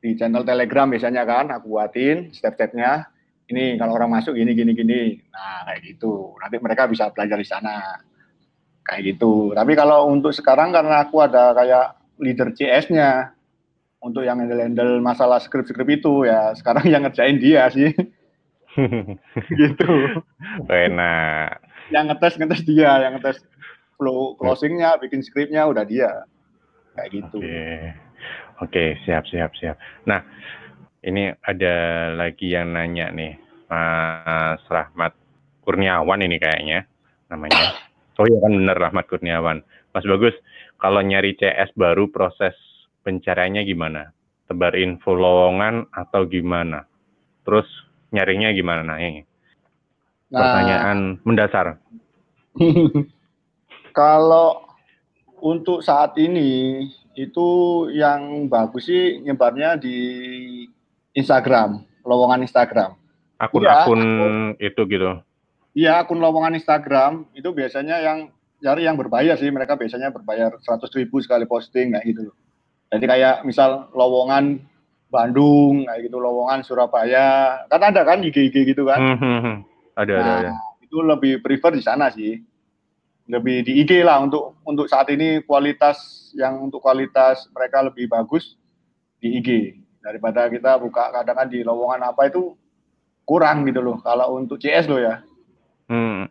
[0.00, 3.10] Di channel Telegram biasanya kan aku buatin step-stepnya.
[3.50, 5.18] Ini kalau orang masuk gini gini gini.
[5.34, 6.38] Nah kayak gitu.
[6.38, 7.98] Nanti mereka bisa belajar di sana.
[8.86, 9.52] Kayak gitu.
[9.52, 11.86] Tapi kalau untuk sekarang karena aku ada kayak
[12.22, 13.34] leader CS-nya
[14.00, 17.92] untuk yang handle-handle masalah skrip-skrip itu ya sekarang yang ngerjain dia sih
[19.60, 19.92] gitu
[20.66, 21.60] enak
[21.92, 23.44] yang ngetes ngetes dia yang ngetes
[24.00, 26.24] flow closingnya, bikin skripnya udah dia
[26.96, 27.44] kayak gitu.
[27.44, 27.76] Oke, okay.
[28.64, 29.76] okay, siap siap siap.
[30.08, 30.24] Nah,
[31.04, 31.74] ini ada
[32.16, 33.36] lagi yang nanya nih,
[33.68, 35.12] Mas Rahmat
[35.60, 36.88] Kurniawan ini kayaknya
[37.28, 37.76] namanya.
[38.20, 39.64] Oh iya kan bener Rahmat Kurniawan.
[39.96, 40.36] Mas Bagus,
[40.76, 42.52] kalau nyari CS baru proses
[43.02, 44.12] pencariannya gimana?
[44.50, 46.86] Tebar info lowongan atau gimana?
[47.46, 47.66] Terus
[48.10, 48.82] nyarinya gimana?
[48.82, 49.22] Nah ini
[50.30, 50.40] nah.
[50.40, 51.66] pertanyaan mendasar.
[53.98, 54.70] Kalau
[55.42, 56.86] untuk saat ini
[57.18, 57.48] itu
[57.90, 59.98] yang bagus sih nyebarnya di
[61.12, 62.94] Instagram, lowongan Instagram.
[63.40, 64.02] Akun-akun
[64.60, 65.10] ya, itu gitu.
[65.74, 68.18] Iya, akun lowongan Instagram itu biasanya yang
[68.62, 69.50] cari yang berbayar sih.
[69.50, 72.36] Mereka biasanya berbayar 100 ribu sekali posting kayak gitu loh.
[72.90, 74.58] Jadi kayak misal lowongan
[75.10, 77.62] Bandung kayak gitu, lowongan Surabaya.
[77.66, 78.98] Kan ada kan IG-IG gitu kan.
[78.98, 79.56] Hmm, hmm, hmm.
[79.98, 80.52] Ada, nah, ada, ada.
[80.82, 82.38] Itu lebih prefer di sana sih
[83.30, 88.58] lebih di IG lah untuk untuk saat ini kualitas yang untuk kualitas mereka lebih bagus
[89.22, 92.58] di IG daripada kita buka kadang kan di lowongan apa itu
[93.22, 94.02] kurang gitu loh.
[94.02, 95.22] Kalau untuk CS loh ya,
[95.90, 96.30] Hmm,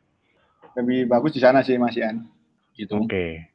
[0.79, 2.23] lebih bagus di sana sih Mas Ian.
[2.79, 2.95] Gitu.
[2.95, 3.48] oke.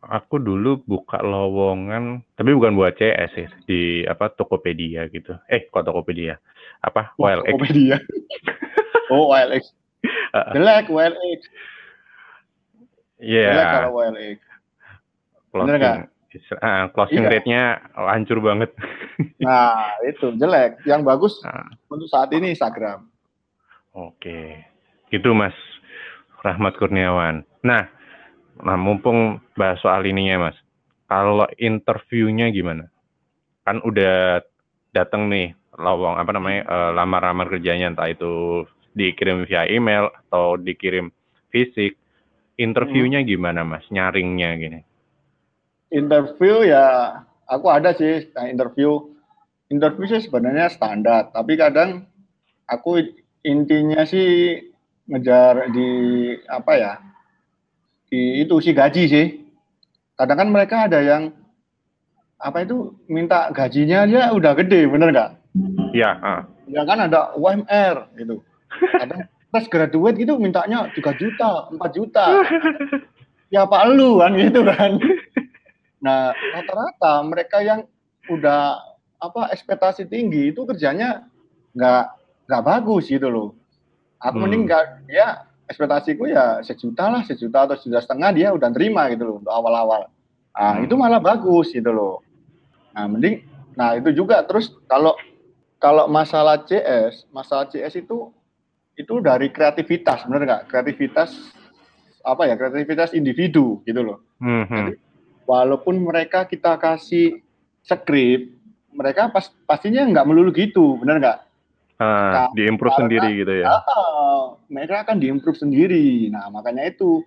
[0.00, 5.36] Aku dulu buka lowongan, tapi bukan buat CS sih, di apa Tokopedia gitu.
[5.44, 6.40] Eh, kok Tokopedia?
[6.80, 7.12] Apa?
[7.20, 7.44] Wah, OLX.
[7.52, 7.96] Tokopedia.
[9.12, 9.64] oh, OLX.
[10.32, 10.52] Heeh.
[10.56, 11.40] Jelek OLX.
[13.20, 13.48] Iya.
[13.52, 14.38] Jelek kalau OLX.
[15.52, 15.96] Bener nggak?
[16.30, 17.30] Closing, ah, closing Iya.
[17.30, 18.70] rate-nya hancur banget.
[19.44, 20.80] Nah, itu jelek.
[20.88, 23.04] Yang bagus Ah, untuk saat ini Instagram.
[23.92, 24.64] Oke,
[25.12, 25.52] gitu Mas
[26.40, 27.44] Rahmat Kurniawan.
[27.60, 27.84] Nah,
[28.64, 30.58] nah mumpung bahas soal ininya Mas,
[31.10, 32.86] kalau interviewnya gimana?
[33.66, 34.40] Kan udah
[34.94, 41.10] datang nih lowong apa namanya eh, lamar-lamar kerjanya entah itu dikirim via email atau dikirim
[41.50, 41.96] fisik.
[42.60, 43.88] Interviewnya gimana Mas?
[43.88, 44.80] Nyaringnya gini.
[45.90, 47.18] Interview ya,
[47.48, 49.10] aku ada sih nah, interview.
[49.70, 52.04] Interview sih sebenarnya standar, tapi kadang
[52.66, 53.00] aku
[53.46, 54.58] intinya sih
[55.08, 55.90] ngejar di
[56.46, 56.92] apa ya?
[58.10, 59.26] Di itu sih gaji sih.
[60.18, 61.30] Kadang kan mereka ada yang
[62.40, 65.30] apa itu minta gajinya dia udah gede, bener nggak?
[65.94, 66.42] Ya, ah.
[66.66, 68.42] Ya kan ada UMR gitu.
[68.98, 72.26] Kadang fresh graduate gitu mintanya 3 juta, 4 juta.
[73.50, 74.94] Ya apa lu kan gitu kan.
[75.98, 77.82] Nah, rata-rata mereka yang
[78.30, 78.78] udah
[79.18, 81.26] apa ekspektasi tinggi itu kerjanya
[81.74, 82.04] nggak
[82.46, 83.58] nggak bagus gitu loh.
[84.22, 84.46] Aku Hmm.
[84.46, 89.22] mending nggak ya ekspektasiku ya sejuta lah, sejuta atau sejuta setengah dia udah terima gitu
[89.22, 90.10] loh untuk awal-awal.
[90.50, 90.84] Nah, Hmm.
[90.84, 92.18] itu malah bagus gitu loh.
[92.90, 93.46] Nah, mending
[93.78, 95.14] nah itu juga terus kalau
[95.78, 98.34] kalau masalah CS, masalah CS itu
[98.98, 100.62] itu dari kreativitas, bener nggak?
[100.68, 101.32] Kreativitas
[102.20, 102.58] apa ya?
[102.58, 104.18] Kreativitas individu gitu loh.
[104.42, 104.92] Hmm, hmm.
[105.48, 107.40] Walaupun mereka kita kasih
[107.86, 108.52] skrip,
[108.92, 111.38] mereka pas, pastinya nggak melulu gitu, bener nggak?
[112.00, 113.66] Ah, Nah, diimprove karena- sendiri gitu ya.
[113.76, 116.32] Ah, mereka akan diimprove sendiri.
[116.32, 117.20] Nah, makanya itu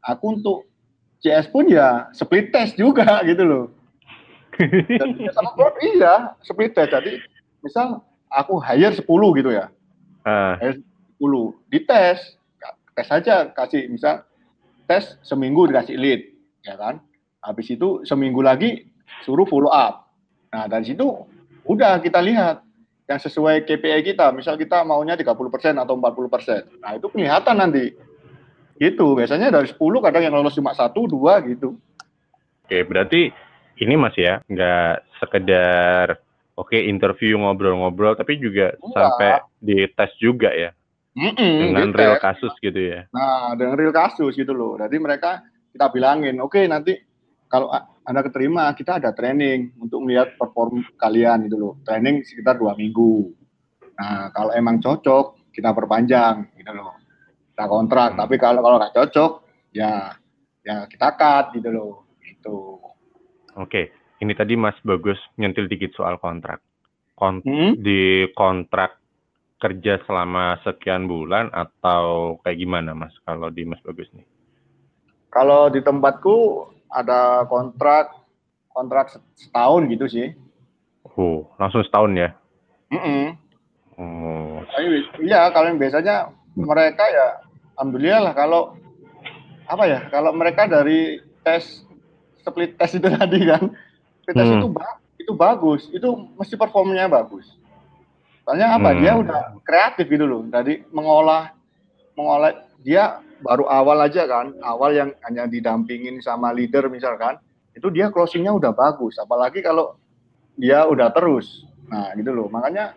[0.00, 0.70] aku untuk
[1.18, 3.64] CS pun ya split test juga gitu loh.
[4.56, 6.94] Dan sama Cloud iya, split test.
[6.94, 7.18] Jadi
[7.60, 9.02] misal aku hire 10
[9.34, 9.66] gitu ya.
[10.22, 10.78] Ah, 10
[11.68, 12.38] dites
[12.90, 14.22] tes aja kasih misal
[14.84, 16.20] tes seminggu dikasih lead
[16.60, 17.00] ya kan
[17.40, 18.84] habis itu seminggu lagi
[19.24, 20.10] suruh follow up
[20.50, 21.24] nah dari situ
[21.64, 22.60] udah kita lihat
[23.10, 25.34] yang sesuai KPI kita misal kita maunya 30%
[25.74, 27.90] atau 40% nah itu kelihatan nanti
[28.78, 31.74] gitu biasanya dari 10 kadang yang lolos cuma satu dua gitu
[32.70, 33.34] Oke, berarti
[33.82, 36.22] ini Mas ya, nggak sekedar
[36.54, 38.94] oke interview ngobrol-ngobrol, tapi juga Enggak.
[38.94, 40.70] sampai dites juga ya,
[41.18, 41.34] Mm-mm,
[41.66, 41.98] dengan dites.
[41.98, 43.10] real kasus gitu ya.
[43.10, 44.78] Nah, dengan real kasus gitu loh.
[44.78, 45.42] Jadi mereka
[45.74, 46.94] kita bilangin, oke nanti
[47.50, 47.74] kalau
[48.10, 51.74] Anda keterima, kita ada training untuk melihat perform kalian gitu loh.
[51.86, 53.30] Training sekitar dua minggu.
[53.94, 56.98] Nah, kalau emang cocok, kita perpanjang gitu loh.
[57.54, 58.18] Kita kontrak.
[58.18, 58.26] Hmm.
[58.26, 59.32] Tapi kalau kalau nggak cocok,
[59.70, 60.10] ya
[60.66, 62.10] ya kita cut gitu loh.
[62.18, 62.82] Gitu.
[63.54, 66.58] Oke, ini tadi Mas Bagus nyentil dikit soal kontrak.
[67.14, 67.78] Kon Hmm?
[67.78, 68.98] di kontrak
[69.62, 74.26] kerja selama sekian bulan atau kayak gimana Mas kalau di Mas Bagus nih?
[75.30, 78.10] Kalau di tempatku ada kontrak
[78.70, 80.28] kontrak setahun gitu sih.
[81.06, 82.28] Oh, langsung setahun ya?
[82.90, 83.34] Mm-mm.
[83.96, 84.86] Oh, Tapi,
[85.20, 87.26] Iya, kalau yang biasanya mereka ya,
[87.76, 88.74] alhamdulillah lah kalau
[89.66, 91.86] apa ya, kalau mereka dari tes
[92.40, 93.70] split test itu tadi kan,
[94.22, 94.58] split test Hmm.
[94.58, 97.46] itu ba- itu bagus, itu mesti performnya bagus.
[98.42, 98.96] Soalnya apa?
[98.96, 99.22] Dia Hmm.
[99.22, 101.54] udah kreatif gitu loh, dari mengolah
[102.16, 107.36] mengolah dia baru awal aja kan, awal yang hanya didampingin sama leader misalkan,
[107.72, 109.96] itu dia closingnya udah bagus, apalagi kalau
[110.54, 111.64] dia udah terus.
[111.88, 112.46] Nah, gitu loh.
[112.46, 112.94] Makanya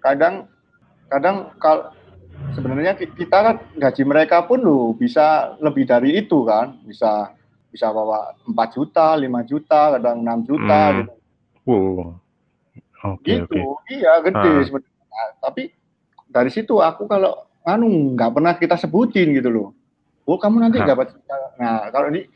[0.00, 0.48] kadang
[1.10, 1.90] kadang kalau
[2.54, 7.34] sebenarnya ki- kita kan gaji mereka pun loh bisa lebih dari itu kan bisa
[7.70, 10.96] bisa bawa 4 juta 5 juta kadang 6 juta Hmm.
[10.98, 11.12] gitu,
[11.66, 12.14] wow.
[13.00, 13.54] Oke, gitu.
[13.58, 13.90] oke.
[13.90, 14.62] iya gede Ah.
[14.66, 15.62] sebenarnya Nah, tapi
[16.30, 17.34] dari situ aku kalau
[17.66, 19.68] anu nggak pernah kita sebutin gitu loh
[20.30, 20.94] oh kamu nanti Hah.
[20.94, 21.10] dapat
[21.58, 22.30] nah kalau ini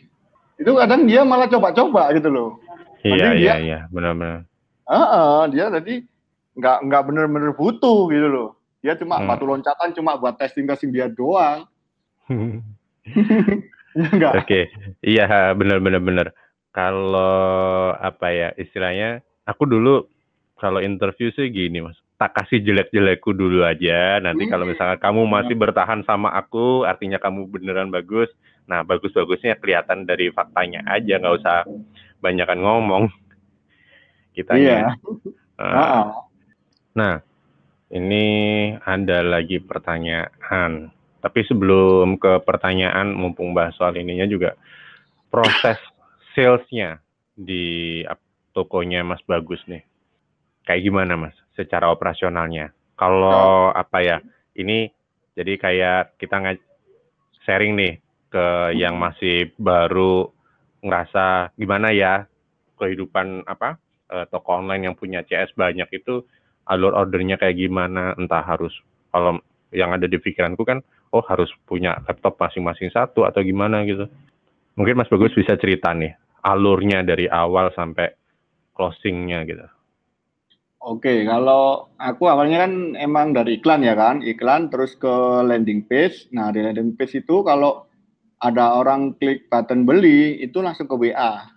[0.58, 2.50] itu kadang dia malah coba-coba gitu loh
[3.04, 4.48] Iya, iya, iya, benar-benar.
[4.88, 6.08] Ah, dia tadi
[6.56, 8.48] nggak nggak bener-bener butuh gitu loh.
[8.80, 9.28] Dia cuma Hmm.
[9.28, 11.68] batu loncatan cuma buat testing testing dia doang.
[13.94, 14.32] Enggak.
[14.40, 14.72] Oke,
[15.04, 16.26] iya benar-benar benar.
[16.72, 20.08] Kalau apa ya istilahnya, aku dulu
[20.56, 24.22] kalau interview sih gini mas, tak kasih jelek-jelekku dulu aja.
[24.22, 24.52] Nanti Hmm.
[24.54, 28.30] kalau misalkan kamu masih bertahan sama aku, artinya kamu beneran bagus.
[28.70, 31.66] Nah bagus-bagusnya kelihatan dari faktanya aja, nggak usah
[32.22, 33.04] banyakan ngomong.
[34.34, 34.42] Eh,
[35.54, 36.26] Ah,
[36.98, 37.22] Nah,
[37.94, 38.26] Ini
[38.82, 40.90] ada lagi pertanyaan.
[41.22, 44.58] Tapi sebelum ke pertanyaan, mumpung bahas soal ininya juga,
[45.30, 45.78] proses
[46.34, 46.98] salesnya
[47.38, 48.02] di
[48.50, 49.86] tokonya Mas Bagus nih,
[50.66, 52.70] kayak gimana Mas, secara operasionalnya?
[52.94, 54.16] Kalau apa ya,
[54.58, 54.86] ini
[55.34, 56.58] jadi kayak kita
[57.42, 57.94] sharing nih
[58.30, 58.46] ke
[58.78, 60.30] yang masih baru
[60.82, 62.26] ngerasa gimana ya
[62.78, 63.78] kehidupan apa
[64.10, 66.22] eh, toko online yang punya CS banyak itu
[66.66, 68.74] alur ordernya kayak gimana entah harus
[69.14, 69.38] kalau
[69.74, 70.82] yang ada di pikiranku kan
[71.14, 74.06] oh harus punya laptop masing-masing satu atau gimana gitu.
[74.74, 78.10] Mungkin Mas Bagus bisa cerita nih alurnya dari awal sampai
[78.74, 79.73] closingnya gitu
[80.84, 85.08] Oke, kalau aku awalnya kan emang dari iklan ya kan, iklan terus ke
[85.40, 86.28] landing page.
[86.36, 87.88] Nah di landing page itu kalau
[88.36, 91.48] ada orang klik button beli itu langsung ke WA,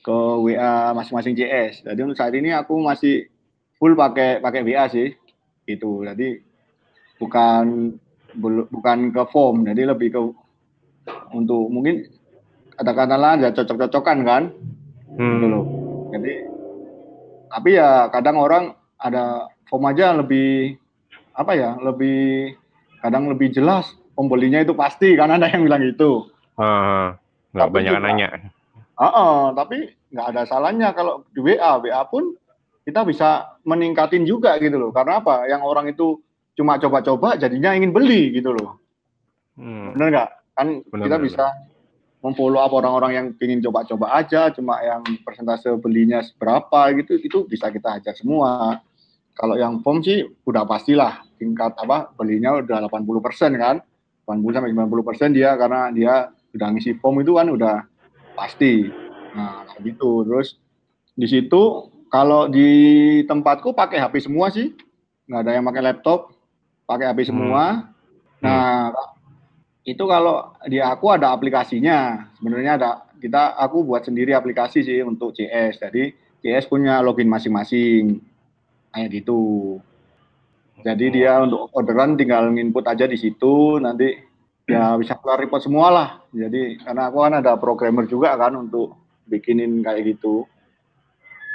[0.00, 0.16] ke
[0.48, 1.84] WA masing-masing CS.
[1.84, 3.28] Jadi untuk saat ini aku masih
[3.76, 5.12] full pakai pakai WA sih,
[5.68, 6.08] itu.
[6.08, 6.40] Jadi
[7.20, 7.92] bukan
[8.72, 10.20] bukan ke form, jadi lebih ke
[11.36, 12.00] untuk mungkin
[12.80, 14.42] katakanlah ya cocok-cocokan kan,
[15.20, 15.32] hmm.
[15.36, 15.64] gitu loh.
[16.16, 16.47] Jadi
[17.48, 20.76] tapi ya kadang orang ada form aja lebih
[21.34, 22.54] apa ya lebih
[22.98, 26.26] kadang lebih jelas pembelinya itu pasti kan ada yang bilang gitu.
[26.58, 27.14] Uh,
[27.54, 28.28] nggak banyak juga, nanya.
[28.98, 32.34] Uh, uh, tapi nggak ada salahnya kalau di WA WA pun
[32.82, 34.90] kita bisa meningkatin juga gitu loh.
[34.90, 35.46] Karena apa?
[35.46, 36.18] Yang orang itu
[36.58, 38.82] cuma coba-coba jadinya ingin beli gitu loh.
[39.54, 39.94] Hmm.
[39.94, 40.30] benar nggak?
[40.58, 41.44] Kan bener, kita bener, bisa
[42.18, 47.70] memfollow up orang-orang yang ingin coba-coba aja, cuma yang persentase belinya seberapa gitu, itu bisa
[47.70, 48.82] kita ajak semua.
[49.38, 53.78] Kalau yang form sih udah pastilah tingkat apa belinya udah 80 persen kan,
[54.26, 56.14] 80 sampai 90 persen dia karena dia
[56.58, 57.86] udah ngisi form itu kan udah
[58.34, 58.90] pasti.
[59.38, 60.26] Nah kayak gitu.
[60.26, 60.58] Terus
[61.14, 61.62] di situ
[62.10, 62.68] kalau di
[63.30, 64.74] tempatku pakai HP semua sih,
[65.30, 66.34] nggak ada yang pakai laptop,
[66.90, 67.94] pakai HP semua.
[68.42, 68.42] Hmm.
[68.42, 68.90] Nah
[69.88, 72.28] itu kalau di aku ada aplikasinya.
[72.36, 75.80] Sebenarnya ada kita aku buat sendiri aplikasi sih untuk CS.
[75.80, 76.12] Jadi
[76.44, 78.20] CS punya login masing-masing.
[78.92, 79.40] Kayak gitu.
[80.84, 81.12] Jadi oh.
[81.16, 84.14] dia untuk orderan tinggal input aja di situ nanti
[84.68, 86.08] ya bisa keluar report semua lah.
[86.36, 88.92] Jadi karena aku kan ada programmer juga kan untuk
[89.24, 90.44] bikinin kayak gitu.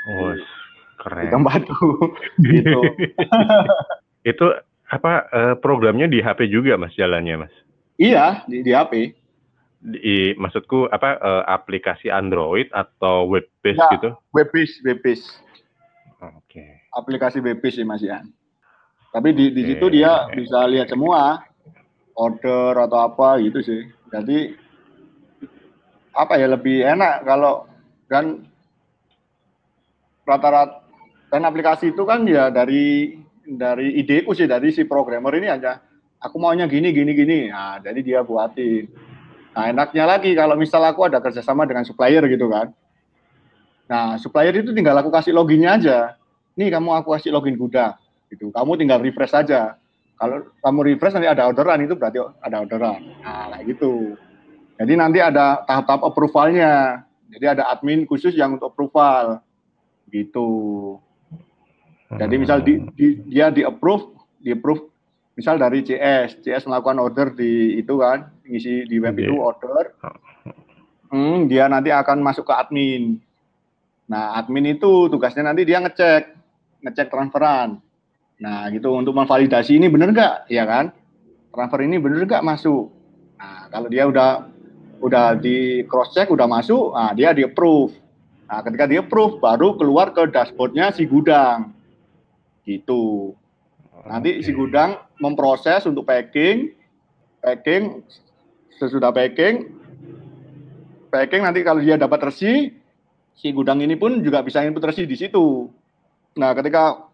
[0.04, 0.34] Oh,
[1.00, 1.30] keren.
[1.30, 1.80] Kita bantu
[2.50, 2.82] gitu.
[4.34, 4.46] itu
[4.90, 7.63] apa eh, programnya di HP juga Mas jalannya Mas?
[7.98, 9.14] Iya, di, di HP.
[9.84, 14.10] Di, maksudku apa uh, aplikasi Android atau web based ya, gitu?
[14.32, 15.28] Web based, web based.
[16.24, 16.34] Oke.
[16.50, 16.70] Okay.
[16.96, 18.32] Aplikasi web based sih Mas Ian.
[19.14, 21.46] Tapi di, di situ dia bisa lihat semua
[22.18, 23.82] order atau apa gitu sih.
[24.10, 24.58] Jadi
[26.14, 27.66] apa ya lebih enak kalau
[28.10, 28.46] kan
[30.24, 30.86] rata-rata
[31.34, 35.82] dan aplikasi itu kan ya dari dari ideku sih dari si programmer ini aja
[36.24, 37.40] aku maunya gini gini gini.
[37.52, 38.88] Nah jadi dia buatin.
[39.52, 42.72] Nah enaknya lagi kalau misal aku ada kerjasama dengan supplier gitu kan.
[43.92, 46.00] Nah supplier itu tinggal aku kasih loginnya aja.
[46.56, 48.00] Nih kamu aku kasih login gudang
[48.32, 48.50] gitu.
[48.56, 49.76] Kamu tinggal refresh saja
[50.16, 53.02] kalau kamu refresh nanti ada orderan itu berarti ada orderan.
[53.20, 54.16] Nah kayak gitu.
[54.80, 57.04] Jadi nanti ada tahap-tahap approvalnya.
[57.34, 59.42] Jadi ada admin khusus yang untuk approval
[60.14, 60.48] gitu.
[62.14, 64.93] Jadi misal di, di, dia di approve di approve
[65.34, 69.94] misal dari CS, CS melakukan order di itu kan, ngisi di web itu order,
[71.10, 73.18] hmm, dia nanti akan masuk ke admin.
[74.10, 76.24] Nah, admin itu tugasnya nanti dia ngecek,
[76.86, 77.82] ngecek transferan.
[78.44, 80.94] Nah, gitu untuk memvalidasi ini benar nggak, ya kan?
[81.54, 82.92] Transfer ini benar nggak masuk.
[83.40, 84.50] Nah, kalau dia udah
[85.04, 87.92] udah di cross check, udah masuk, nah dia di approve.
[88.48, 91.76] Nah, ketika dia approve, baru keluar ke dashboardnya si gudang.
[92.64, 93.36] Gitu.
[94.04, 94.44] Nanti okay.
[94.44, 96.76] si gudang memproses untuk packing,
[97.40, 98.04] packing,
[98.76, 99.72] sesudah packing,
[101.08, 102.74] packing nanti kalau dia dapat resi,
[103.32, 105.72] si gudang ini pun juga bisa input resi di situ.
[106.36, 107.08] Nah, ketika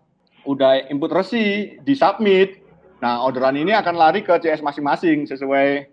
[0.49, 2.57] udah input resi, di submit,
[3.03, 5.87] nah orderan ini akan lari ke CS masing-masing sesuai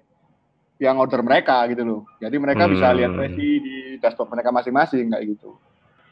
[0.80, 2.00] yang order mereka gitu loh.
[2.20, 2.72] Jadi mereka hmm.
[2.72, 5.56] bisa lihat resi di dashboard mereka masing-masing kayak gitu.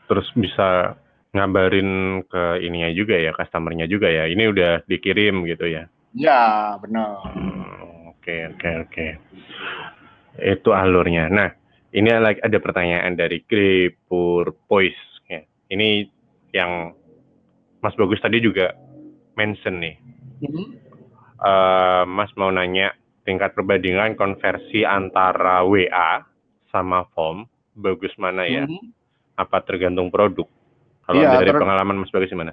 [0.09, 0.97] Terus bisa
[1.35, 4.31] ngabarin ke ininya juga ya, customernya juga ya.
[4.31, 5.91] Ini udah dikirim gitu ya.
[6.15, 7.27] Ya, benar.
[7.35, 9.07] Hmm, oke, oke, oke.
[10.39, 11.27] Itu alurnya.
[11.27, 11.51] Nah,
[11.91, 14.99] ini ada pertanyaan dari Kripur Poise.
[15.27, 15.43] Ya.
[15.75, 16.07] Ini
[16.55, 16.95] yang
[17.83, 18.71] Mas Bagus tadi juga
[19.35, 19.99] mention nih.
[20.43, 20.67] Mm -hmm.
[21.43, 22.95] uh, Mas mau nanya
[23.27, 26.23] tingkat perbandingan konversi antara WA
[26.71, 28.67] sama form bagus mana ya?
[28.67, 28.87] Mm -hmm.
[29.35, 30.47] Apa tergantung produk?
[31.05, 31.61] Kalau ya, dari ter...
[31.61, 32.53] pengalaman Mas Bagus gimana?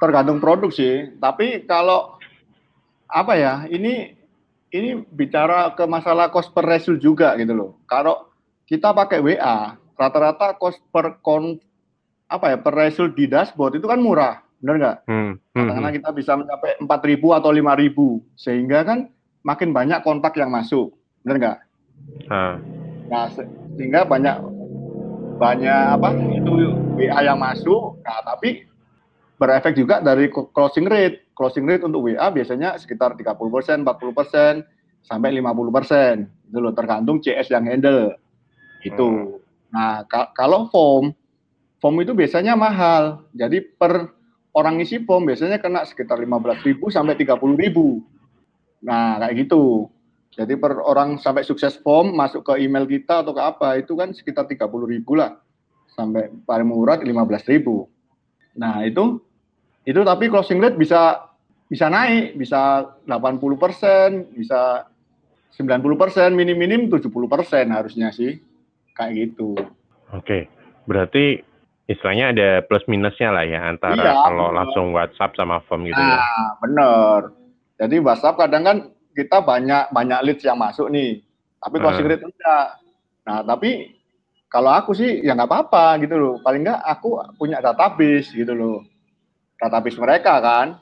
[0.00, 1.12] tergantung produk sih.
[1.20, 2.16] Tapi kalau
[3.06, 4.16] apa ya, ini
[4.72, 7.70] ini bicara ke masalah cost per resul juga gitu loh.
[7.84, 8.32] Kalau
[8.64, 11.60] kita pakai WA, rata-rata cost per kon
[12.30, 14.96] apa ya per resul di dashboard itu kan murah, benar nggak?
[15.06, 15.32] Hmm.
[15.36, 15.96] hmm Karena hmm.
[16.00, 18.98] kita bisa mencapai 4.000 atau 5.000, sehingga kan
[19.42, 20.94] makin banyak kontak yang masuk,
[21.26, 21.58] benar nggak?
[22.30, 22.54] Uh.
[23.10, 23.26] Nah,
[23.74, 24.38] sehingga banyak
[25.40, 26.52] banyak apa itu
[27.00, 27.96] WA yang masuk.
[28.04, 28.68] Nah, tapi
[29.40, 31.32] berefek juga dari closing rate.
[31.32, 34.60] Closing rate untuk WA biasanya sekitar 30%, 40%,
[35.00, 36.28] sampai 50%.
[36.52, 38.12] Itu loh, tergantung CS yang handle.
[38.84, 39.08] Itu.
[39.08, 39.72] Hmm.
[39.72, 41.16] Nah, ka kalau form,
[41.80, 43.24] form itu biasanya mahal.
[43.32, 44.12] Jadi per
[44.52, 47.40] orang isi form biasanya kena sekitar 15.000 sampai 30.000.
[48.84, 49.88] Nah, kayak gitu.
[50.30, 54.14] Jadi per orang sampai sukses form masuk ke email kita atau ke apa itu kan
[54.14, 55.34] sekitar 30 ribu lah
[55.90, 57.90] sampai paling murah 15 ribu.
[58.54, 59.18] Nah itu
[59.82, 61.26] itu tapi closing rate bisa
[61.66, 64.86] bisa naik bisa 80 persen bisa
[65.58, 68.38] 90 persen minim minim 70 persen harusnya sih
[68.94, 69.58] kayak gitu.
[70.14, 70.46] Oke
[70.86, 71.42] berarti
[71.90, 74.58] istilahnya ada plus minusnya lah ya antara iya, kalau bener.
[74.62, 76.06] langsung WhatsApp sama form gitu ya.
[76.06, 76.46] nah, ya.
[76.62, 77.20] bener.
[77.82, 78.78] Jadi WhatsApp kadang kan
[79.14, 81.22] kita banyak banyak leads yang masuk nih,
[81.58, 82.10] tapi closing uh.
[82.14, 82.66] rate enggak.
[83.26, 83.70] Nah, tapi
[84.50, 86.34] kalau aku sih ya nggak apa-apa gitu loh.
[86.42, 88.82] Paling nggak aku punya database gitu loh.
[89.60, 90.80] Database mereka kan.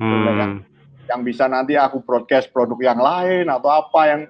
[0.00, 0.24] Hmm.
[0.24, 0.52] Yang,
[1.12, 4.20] yang bisa nanti aku broadcast produk yang lain atau apa yang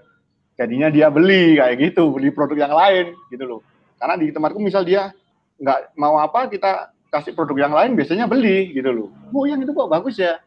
[0.58, 3.60] jadinya dia beli kayak gitu, beli produk yang lain gitu loh.
[4.02, 5.14] Karena di tempatku misal dia
[5.62, 9.08] nggak mau apa kita kasih produk yang lain biasanya beli gitu loh.
[9.30, 10.42] Oh yang itu kok bagus ya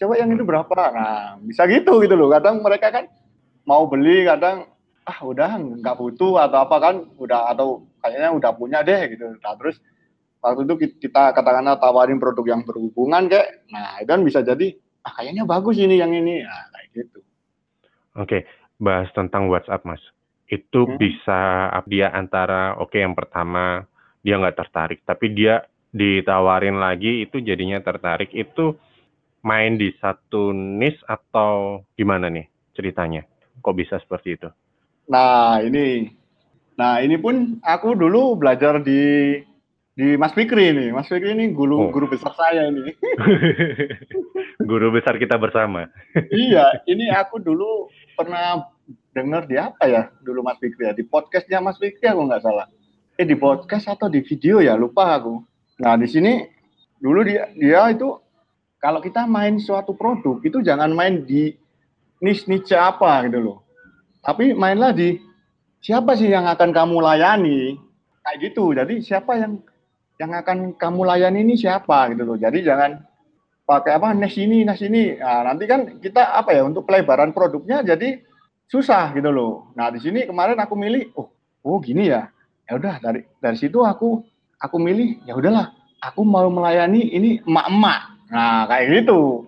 [0.00, 0.72] coba yang itu berapa?
[0.72, 2.32] Nah bisa gitu gitu loh.
[2.32, 3.04] Kadang mereka kan
[3.68, 4.64] mau beli kadang
[5.04, 9.36] ah udah nggak butuh atau apa kan udah atau kayaknya udah punya deh gitu.
[9.44, 9.76] Nah terus
[10.40, 14.72] waktu itu kita katakanlah tawarin produk yang berhubungan kayak nah itu kan bisa jadi
[15.04, 16.40] ah kayaknya bagus ini yang ini.
[16.40, 17.20] Nah kayak gitu.
[18.16, 18.38] Oke
[18.80, 20.00] bahas tentang WhatsApp mas.
[20.48, 20.96] Itu hmm.
[20.96, 23.84] bisa dia antara oke okay, yang pertama
[24.24, 28.32] dia nggak tertarik tapi dia ditawarin lagi itu jadinya tertarik.
[28.32, 28.80] Itu
[29.40, 33.24] main di satu niche atau gimana nih ceritanya?
[33.60, 34.48] Kok bisa seperti itu?
[35.10, 36.08] Nah, ini
[36.80, 39.36] nah ini pun aku dulu belajar di
[40.00, 40.88] di Mas Fikri ini.
[40.94, 41.90] Mas Fikri ini guru oh.
[41.92, 42.94] guru besar saya ini.
[44.70, 45.90] guru besar kita bersama.
[46.32, 48.64] iya, ini aku dulu pernah
[49.10, 52.66] dengar di apa ya dulu Mas Fikri ya di podcastnya Mas Fikri aku nggak salah.
[53.20, 55.42] Eh di podcast atau di video ya lupa aku.
[55.84, 56.48] Nah di sini
[56.96, 58.16] dulu dia dia itu
[58.80, 61.52] kalau kita main suatu produk itu jangan main di
[62.24, 63.58] niche niche apa gitu loh.
[64.24, 65.20] Tapi mainlah di
[65.84, 67.76] siapa sih yang akan kamu layani
[68.24, 68.72] kayak gitu.
[68.72, 69.60] Jadi siapa yang
[70.16, 72.36] yang akan kamu layani ini siapa gitu loh.
[72.40, 73.00] Jadi jangan
[73.68, 75.16] pakai apa niche ini niche ini.
[75.20, 78.20] Nah, nanti kan kita apa ya untuk pelebaran produknya jadi
[78.68, 79.72] susah gitu loh.
[79.76, 81.28] Nah di sini kemarin aku milih oh
[81.64, 82.32] oh gini ya.
[82.64, 84.24] Ya udah dari dari situ aku
[84.56, 89.44] aku milih ya udahlah aku mau melayani ini emak-emak Nah, kayak gitu.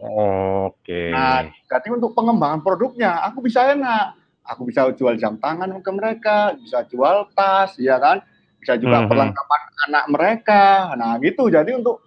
[0.66, 1.14] Oke.
[1.14, 4.18] Nah, jadi untuk pengembangan produknya, aku bisa enak.
[4.42, 8.18] Aku bisa jual jam tangan ke mereka, bisa jual tas, ya kan?
[8.58, 9.10] Bisa juga mm -hmm.
[9.10, 10.64] perlengkapan anak mereka.
[10.98, 11.46] Nah, gitu.
[11.46, 12.02] Jadi untuk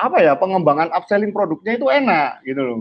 [0.00, 2.80] apa ya pengembangan upselling produknya itu enak gitu loh.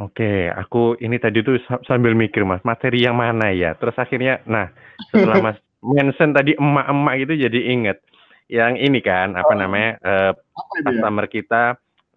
[0.00, 3.76] Oke, aku ini tadi tuh sambil mikir mas, materi yang mana ya?
[3.76, 4.72] Terus akhirnya, nah
[5.12, 7.98] setelah mas mention tadi emak-emak itu jadi inget
[8.46, 9.58] yang ini kan apa oh.
[9.58, 11.32] namanya uh, apa customer ya?
[11.32, 11.62] kita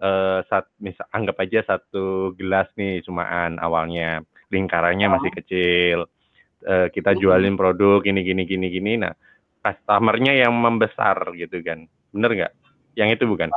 [0.01, 5.97] uh, sat misal anggap aja satu gelas nih cumaan awalnya, lingkarannya masih kecil,
[6.67, 9.13] uh, kita jualin produk gini gini gini gini, nah
[9.63, 12.53] customer-nya yang membesar gitu kan, bener nggak?
[12.95, 13.49] Yang itu bukan?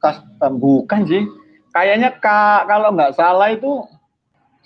[0.00, 0.52] Custom.
[0.60, 1.24] Bukan sih,
[1.72, 3.84] kayaknya Kak, kalau nggak salah itu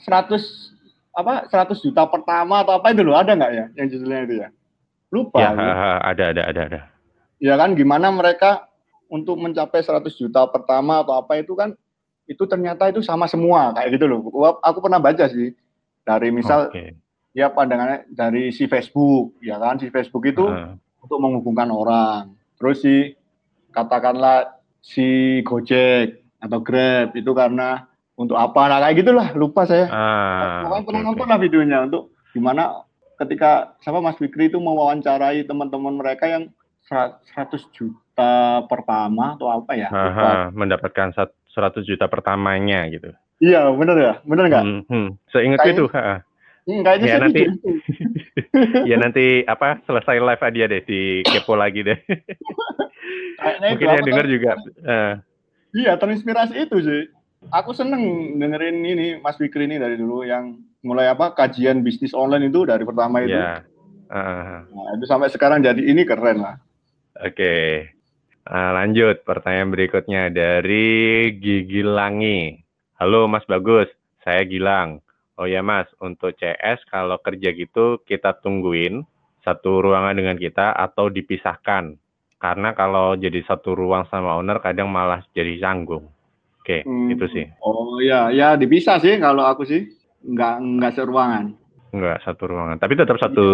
[0.06, 0.74] 100
[1.18, 4.48] apa 100 juta pertama atau apa itu loh, ada nggak ya yang judulnya itu ya?
[5.08, 5.50] Lupa Ya,
[6.04, 6.80] ada ada ada ada.
[7.38, 8.67] Ya kan gimana mereka
[9.08, 11.72] untuk mencapai 100 juta pertama atau apa itu kan
[12.28, 14.20] itu ternyata itu sama semua kayak gitu loh.
[14.60, 15.56] Aku pernah baca sih
[16.04, 16.92] dari misal okay.
[17.32, 20.76] ya pandangannya dari si Facebook ya kan si Facebook itu uh.
[21.00, 22.36] untuk menghubungkan orang.
[22.60, 23.16] Terus si
[23.72, 29.88] katakanlah si Gojek atau Grab itu karena untuk apa nah kayak gitulah lupa saya.
[29.88, 31.08] Uh, Pokoknya pernah okay.
[31.08, 32.84] nonton lah videonya untuk gimana
[33.18, 36.52] ketika siapa Mas Fikri itu mewawancarai teman-teman mereka yang
[36.88, 39.88] 100 juta pertama atau apa ya?
[39.92, 43.12] Aha, mendapatkan 100 juta pertamanya gitu.
[43.38, 44.12] Iya, benar ya?
[44.26, 44.64] Benar nggak?
[44.64, 45.08] Hmm, hmm.
[45.30, 45.86] Seingat itu.
[45.94, 46.24] Ha.
[46.68, 47.42] Hmm, kayaknya ya nanti,
[48.92, 51.96] ya nanti apa selesai live aja deh di kepo lagi deh.
[53.72, 54.52] Mungkin yang dengar juga.
[54.84, 55.14] Uh,
[55.76, 57.02] Iya, terinspirasi itu sih.
[57.52, 62.48] Aku seneng dengerin ini Mas Fikri ini dari dulu yang mulai apa kajian bisnis online
[62.48, 63.36] itu dari pertama itu.
[63.36, 63.64] Iya.
[64.08, 66.56] Uh, Nah, itu sampai sekarang jadi ini keren lah.
[67.18, 67.82] Oke.
[68.48, 72.56] Uh, lanjut pertanyaan berikutnya dari Gigi Langi.
[72.96, 73.90] Halo Mas Bagus,
[74.22, 75.02] saya Gilang.
[75.34, 79.02] Oh ya Mas, untuk CS kalau kerja gitu kita tungguin
[79.42, 81.98] satu ruangan dengan kita atau dipisahkan.
[82.38, 86.06] Karena kalau jadi satu ruang sama owner kadang malah jadi canggung.
[86.62, 87.10] Oke, Hmm.
[87.10, 87.46] itu sih.
[87.62, 89.90] Oh iya, ya dipisah sih kalau aku sih.
[90.22, 91.54] Nggak nggak seruangan.
[91.90, 93.48] Enggak satu ruangan, tapi tetap satu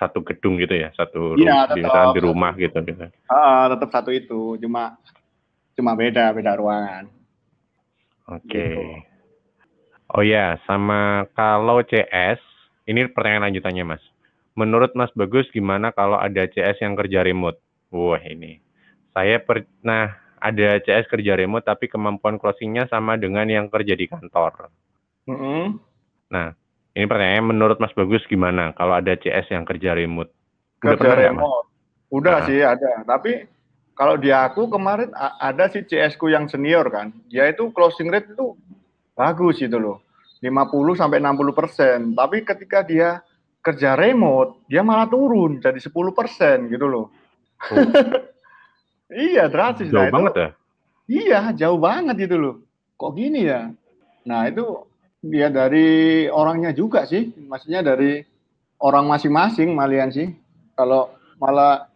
[0.00, 3.04] satu gedung gitu ya, satu Iya, ru- di, tetap misalnya di rumah gitu gitu.
[3.28, 4.96] Ah, tetap satu itu, cuma
[5.76, 7.04] cuma beda beda ruangan.
[8.32, 8.48] Oke.
[8.48, 8.82] Gitu.
[10.10, 12.40] Oh ya, sama kalau CS,
[12.88, 14.02] ini pertanyaan lanjutannya Mas.
[14.58, 17.60] Menurut Mas Bagus gimana kalau ada CS yang kerja remote?
[17.94, 18.58] Wah ini,
[19.14, 24.72] saya pernah ada CS kerja remote tapi kemampuan closingnya sama dengan yang kerja di kantor.
[25.28, 25.78] Mm-mm.
[26.32, 26.56] Nah,
[27.00, 30.28] ini pertanyaannya menurut Mas Bagus gimana kalau ada CS yang kerja remote?
[30.78, 31.20] Udah Kerja Mas?
[31.24, 31.66] remote.
[32.10, 32.44] Udah Ah.
[32.44, 33.48] sih ada, tapi
[33.94, 38.28] kalau di aku kemarin ada si CS ku yang senior kan, dia itu closing rate
[38.28, 38.52] itu
[39.12, 40.04] bagus itu loh,
[40.38, 42.12] 50 sampai 60 persen.
[42.12, 43.24] Tapi ketika dia
[43.60, 47.06] kerja remote, dia malah turun jadi 10 persen gitu loh.
[47.70, 47.76] Oh.
[49.10, 49.88] iya drastis.
[49.88, 50.48] Jauh Nah, itu- banget ya?
[51.06, 52.54] Iya, jauh banget itu loh.
[52.94, 53.70] Kok gini ya?
[54.22, 54.62] Nah, itu
[55.20, 57.32] dia dari orangnya juga sih.
[57.36, 58.24] Maksudnya dari
[58.80, 60.32] orang masing-masing malian sih.
[60.72, 61.88] Kalau malah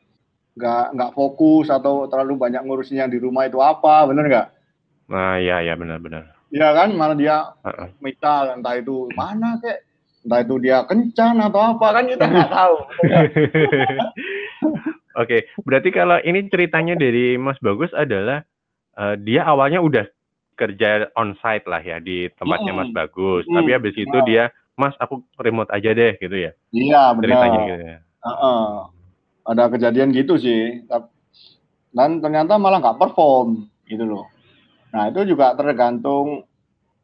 [0.54, 4.48] nggak nggak fokus atau terlalu banyak ngurusin yang di rumah itu apa, bener nggak?
[5.10, 6.30] Nah, ya ya benar-benar.
[6.54, 7.50] Iya kan, malah dia
[7.98, 9.82] minta entah itu mana kek,
[10.22, 12.76] entah itu dia kencan atau apa kan kita nggak tahu.
[15.22, 18.46] Oke, berarti kalau ini ceritanya dari Mas Bagus adalah
[18.94, 20.06] eh, dia awalnya udah
[20.54, 22.88] kerja onsite lah ya di tempatnya Mm-mm.
[22.88, 27.14] Mas Bagus, Mm, tapi habis itu dia Mas aku remote aja deh gitu ya Iya
[27.18, 27.68] ceritanya benar.
[27.70, 27.98] gitu ya.
[28.24, 28.66] Heeh.
[29.44, 30.82] Ada kejadian gitu sih.
[31.94, 34.26] Dan ternyata malah nggak perform gitu loh.
[34.90, 36.42] Nah itu juga tergantung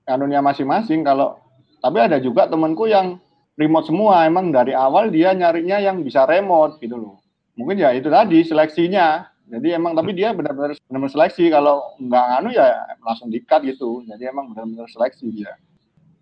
[0.03, 1.05] anunya masing-masing.
[1.05, 1.39] Kalau
[1.79, 3.21] tapi ada juga temanku yang
[3.55, 4.27] remote semua.
[4.27, 7.17] Emang dari awal dia nyarinya yang bisa remote gitu loh.
[7.55, 9.29] Mungkin ya itu tadi seleksinya.
[9.51, 11.51] Jadi emang tapi dia benar-benar benar-benar seleksi.
[11.51, 12.71] Kalau nggak anu ya
[13.03, 14.07] langsung dikat gitu.
[14.07, 15.59] Jadi emang benar-benar seleksi dia.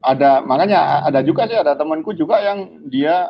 [0.01, 3.29] Ada makanya ada juga sih ada temanku juga yang dia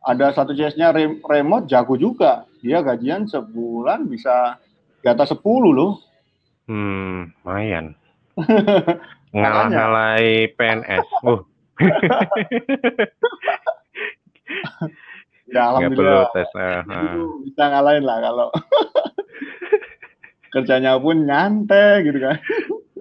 [0.00, 2.48] ada satu CS-nya rem- remote jago juga.
[2.64, 4.56] Dia gajian sebulan bisa
[5.04, 6.00] di atas 10 loh.
[6.64, 7.92] Hmm, lumayan.
[9.36, 11.06] Ngalah-ngalahi PNS.
[11.20, 11.44] Uh,
[15.48, 16.28] Ya nggak perlu alhamdulillah.
[16.36, 16.50] tes.
[16.56, 17.04] eh, eh.
[17.08, 18.48] Itu bisa ngalahin lah kalau
[20.52, 22.36] kerjanya pun nyantai gitu kan.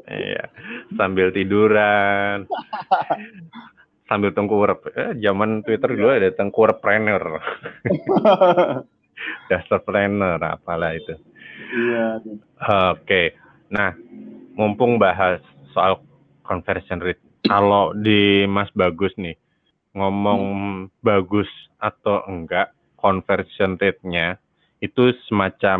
[0.08, 0.48] Iya,
[0.95, 2.48] sambil tiduran,
[4.08, 4.88] sambil tengkurap.
[4.95, 7.43] Eh, zaman Twitter dulu ada tengkurapreneur,
[9.84, 11.16] planner, apalah itu.
[11.76, 12.24] iya.
[12.95, 13.36] Oke,
[13.68, 13.91] nah
[14.56, 15.43] mumpung bahas
[15.76, 16.00] soal
[16.48, 19.36] conversion rate, kalau di Mas Bagus nih
[19.91, 20.41] ngomong
[21.04, 24.42] bagus atau enggak conversion rate-nya
[24.80, 25.80] itu semacam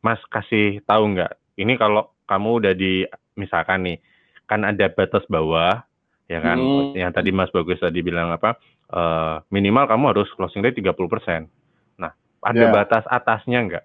[0.00, 1.34] Mas kasih tahu enggak?
[1.54, 3.98] Ini kalau kamu udah di misalkan nih
[4.44, 5.82] kan ada batas bawah
[6.24, 6.92] ya kan Hmm.
[6.92, 11.48] yang tadi Mas Bagus tadi bilang apa eh, minimal kamu harus closing rate 30%.
[11.96, 12.70] Nah, ada Ya.
[12.70, 13.84] batas atasnya enggak?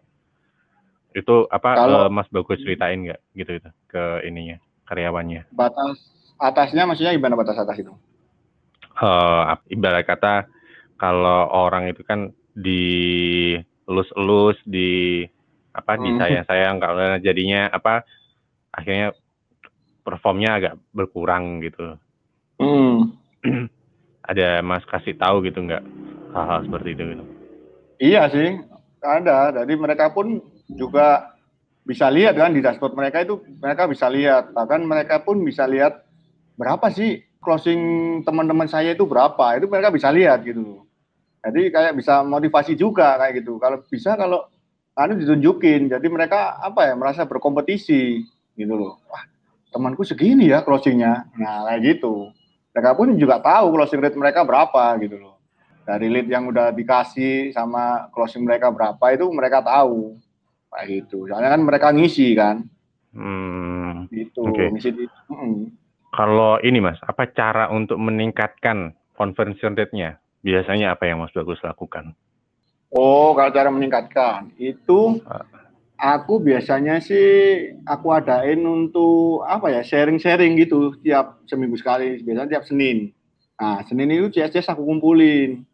[1.12, 5.48] Itu apa Kalau- eh, Mas Bagus ceritain enggak gitu itu ke ininya karyawannya?
[5.50, 5.98] Batas
[6.36, 7.94] atasnya maksudnya gimana batas atas itu?
[9.00, 10.44] eh ibarat kata
[11.00, 13.56] kalau orang itu kan di
[13.88, 15.24] elus-elus di
[15.74, 16.20] apa di Hmm.
[16.20, 18.04] sayang-sayang kalau jadinya apa
[18.76, 19.16] akhirnya
[20.04, 21.96] performnya agak berkurang gitu.
[22.60, 23.16] Hmm.
[24.30, 25.82] Ada Mas kasih tahu gitu nggak
[26.36, 27.24] hal-hal seperti itu gitu.
[28.00, 28.62] Iya sih,
[29.02, 29.52] ada.
[29.52, 30.40] Jadi mereka pun
[30.70, 31.34] juga
[31.84, 34.54] bisa lihat kan di dashboard mereka itu mereka bisa lihat.
[34.54, 36.06] Bahkan mereka pun bisa lihat
[36.60, 37.82] berapa sih closing
[38.24, 39.58] teman-teman saya itu berapa.
[39.58, 40.86] Itu mereka bisa lihat gitu.
[41.40, 43.56] Jadi kayak bisa motivasi juga kayak gitu.
[43.58, 44.46] Kalau bisa kalau
[44.96, 45.88] anu ditunjukin.
[45.88, 48.24] Jadi mereka apa ya merasa berkompetisi
[48.60, 49.00] gitu loh.
[49.08, 49.24] Wah,
[49.72, 51.32] temanku segini ya closingnya.
[51.40, 52.32] Nah, kayak gitu.
[52.76, 55.40] Mereka pun juga tahu closing rate mereka berapa gitu loh
[55.90, 60.22] dari lead yang udah dikasih sama closing mereka berapa itu mereka tahu
[60.70, 62.62] kayak gitu soalnya kan mereka ngisi kan
[63.10, 64.70] Hmm, gitu Oke.
[64.70, 65.74] ngisi di Mm.
[66.14, 70.22] kalau ini Mas, apa cara untuk meningkatkan conversion rate-nya?
[70.40, 72.16] Biasanya apa yang Mas Bagus lakukan?
[72.90, 75.46] oh kalau cara meningkatkan itu Ah.
[76.00, 82.64] Aku biasanya sih aku adain untuk apa ya sharing-sharing gitu tiap seminggu sekali biasanya tiap
[82.64, 83.12] Senin.
[83.60, 85.68] Nah Senin itu CS aku kumpulin.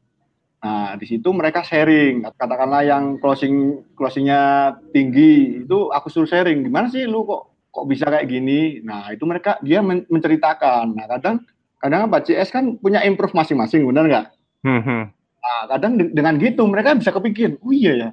[0.66, 6.90] Nah di situ mereka sharing katakanlah yang closing closingnya tinggi itu aku suruh sharing gimana
[6.90, 8.82] sih lu kok kok bisa kayak gini.
[8.82, 10.98] Nah itu mereka dia menceritakan.
[10.98, 11.46] Nah kadang
[11.78, 14.28] kadang Pak CS kan punya improve masing-masing benar nggak?
[14.66, 15.04] Hmm, hmm.
[15.46, 18.10] Nah kadang dengan gitu mereka bisa kepikir oh iya ya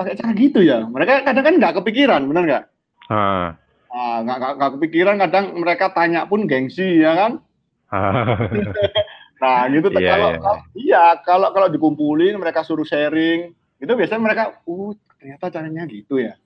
[0.00, 0.88] pakai cara gitu ya.
[0.88, 2.64] Mereka kadang kan nggak kepikiran, benar nggak?
[3.12, 3.52] Ah.
[3.92, 7.32] Nah, nggak nggak kepikiran kadang mereka tanya pun gengsi ya kan.
[9.42, 10.38] nah gitu yeah, kalau yeah.
[10.38, 13.50] Kalau, iya kalau kalau dikumpulin mereka suruh sharing
[13.82, 16.38] itu biasanya mereka uh ternyata caranya gitu ya.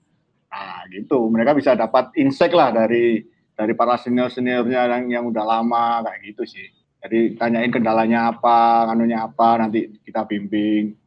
[0.49, 3.21] Nah gitu mereka bisa dapat insight lah dari
[3.55, 6.67] dari para senior seniornya yang yang udah lama kayak gitu sih.
[7.05, 10.97] Jadi tanyain kendalanya apa, anunya apa, nanti kita bimbing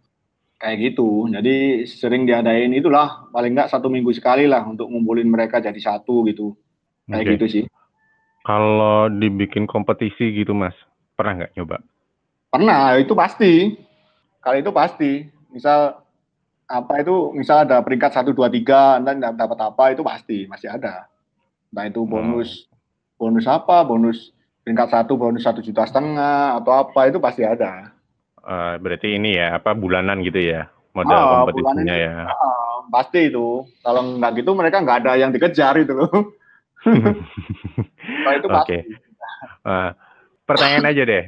[0.55, 1.27] kayak gitu.
[1.27, 6.23] Jadi sering diadain itulah paling nggak satu minggu sekali lah untuk ngumpulin mereka jadi satu
[6.31, 6.55] gitu.
[7.11, 7.35] Kayak okay.
[7.35, 7.65] gitu sih.
[8.47, 10.79] Kalau dibikin kompetisi gitu mas,
[11.19, 11.83] pernah nggak nyoba?
[12.55, 13.75] Pernah, itu pasti.
[14.39, 15.27] Kali itu pasti.
[15.51, 15.99] Misal
[16.71, 21.11] apa itu, misal ada peringkat satu dua tiga, dan dapat apa itu pasti masih ada.
[21.75, 23.19] Nah itu bonus, hmm.
[23.19, 24.31] bonus apa, bonus
[24.69, 27.89] peringkat satu bonus satu juta setengah atau apa itu pasti ada.
[28.45, 32.15] Uh, berarti ini ya apa bulanan gitu ya modal oh, kompetisinya ya.
[32.29, 33.65] Uh, pasti itu.
[33.81, 36.11] Kalau nggak gitu mereka nggak ada yang dikejar itu loh.
[36.85, 38.77] Kalau itu pasti.
[38.77, 38.81] Okay.
[39.65, 39.91] Uh, eh,
[40.45, 41.25] pertanyaan aja deh.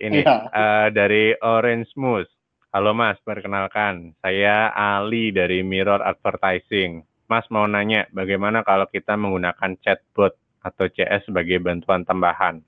[0.00, 0.48] Ini yeah.
[0.48, 0.56] Iya.
[0.56, 2.32] uh, dari Orange Moose.
[2.72, 4.16] Halo Mas, perkenalkan.
[4.24, 7.04] Saya Ali dari Mirror Advertising.
[7.28, 12.60] Mas mau nanya, bagaimana kalau kita menggunakan chatbot atau CS sebagai bantuan tambahan?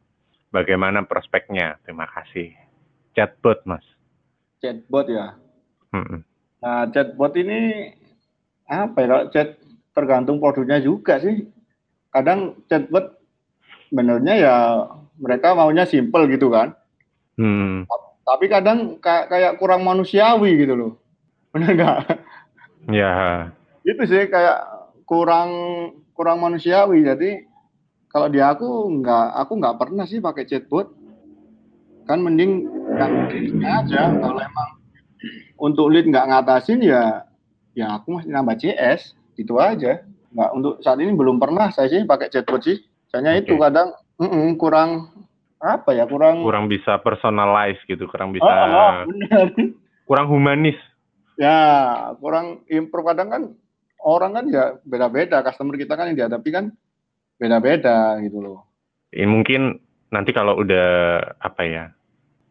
[0.50, 1.78] Bagaimana prospeknya?
[1.86, 2.50] Terima kasih.
[3.14, 3.86] Chatbot mas.
[4.58, 5.38] Chatbot ya?
[5.90, 6.22] Hmm.
[6.60, 7.90] nah chatbot ini
[8.66, 9.06] apa ya?
[9.06, 9.48] Kalau chat
[9.94, 11.46] tergantung produknya juga sih.
[12.10, 13.14] Kadang chatbot
[13.94, 14.54] benernya ya
[15.18, 16.74] mereka maunya simple gitu kan.
[17.40, 17.88] Hmm.
[18.20, 20.92] tapi kadang kayak kurang manusiawi gitu loh.
[21.54, 21.98] Benar nggak?
[22.90, 23.14] Ya.
[23.82, 24.66] Itu sih kayak
[25.06, 25.50] kurang
[26.14, 27.02] kurang manusiawi.
[27.02, 27.49] Jadi
[28.10, 30.90] kalau di aku nggak aku nggak pernah sih pakai chatbot.
[32.10, 32.66] Kan mending
[32.98, 33.30] yang
[33.62, 34.10] aja.
[34.18, 34.70] Kalau emang
[35.62, 37.22] untuk lead nggak ngatasin ya
[37.78, 40.02] ya aku masih nambah CS itu aja.
[40.34, 42.82] Nggak untuk saat ini belum pernah saya sih pakai chatbot sih.
[43.14, 43.46] Soalnya okay.
[43.46, 44.90] itu kadang mm -mm, kurang
[45.62, 48.92] apa ya kurang kurang bisa personalize gitu kurang bisa oh, oh,
[50.10, 50.78] kurang humanis.
[51.38, 53.42] Ya kurang improve kadang kan
[54.02, 55.46] orang kan ya beda-beda.
[55.46, 56.74] Customer kita kan yang dihadapi kan
[57.40, 58.68] beda-beda gitu loh
[59.10, 59.80] ini mungkin
[60.14, 61.84] nanti kalau udah apa ya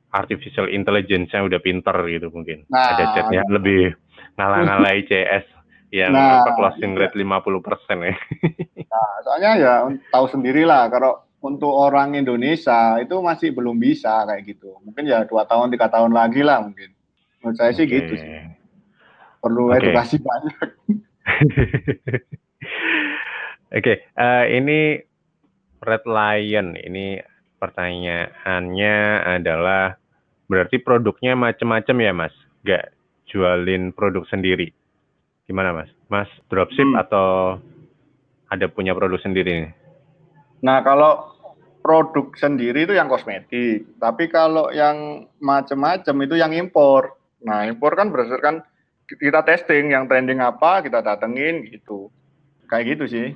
[0.09, 2.65] artificial intelligence-nya udah pinter gitu mungkin.
[2.67, 3.53] Nah, ada chatnya nah.
[3.61, 3.93] lebih
[4.35, 5.45] ngalah-ngalahi CS
[5.99, 7.25] yang nah, apa closing rate iya.
[7.25, 8.15] 50 persen ya.
[8.93, 9.73] nah, soalnya ya
[10.09, 14.75] tahu sendirilah kalau untuk orang Indonesia itu masih belum bisa kayak gitu.
[14.83, 16.91] Mungkin ya dua tahun tiga tahun lagi lah mungkin.
[17.39, 18.29] Menurut saya sih gitu sih.
[19.39, 19.77] Perlu okay.
[19.79, 20.69] edukasi banyak.
[23.69, 24.79] Oke, okay, uh, eh, ini
[25.79, 27.21] Red Lion ini
[27.61, 29.99] pertanyaannya adalah
[30.49, 32.33] Berarti produknya macam-macam ya, Mas?
[32.65, 32.89] Gak
[33.29, 34.73] jualin produk sendiri.
[35.45, 35.93] Gimana, Mas?
[36.09, 36.97] Mas dropship hmm.
[36.97, 37.61] atau
[38.49, 39.71] ada punya produk sendiri nih?
[40.65, 41.37] Nah, kalau
[41.85, 43.85] produk sendiri itu yang kosmetik.
[44.01, 47.13] Tapi kalau yang macam-macam itu yang impor.
[47.45, 48.65] Nah, impor kan berdasarkan
[49.05, 52.09] kita testing yang trending apa, kita datengin gitu.
[52.65, 53.27] Kayak gitu sih.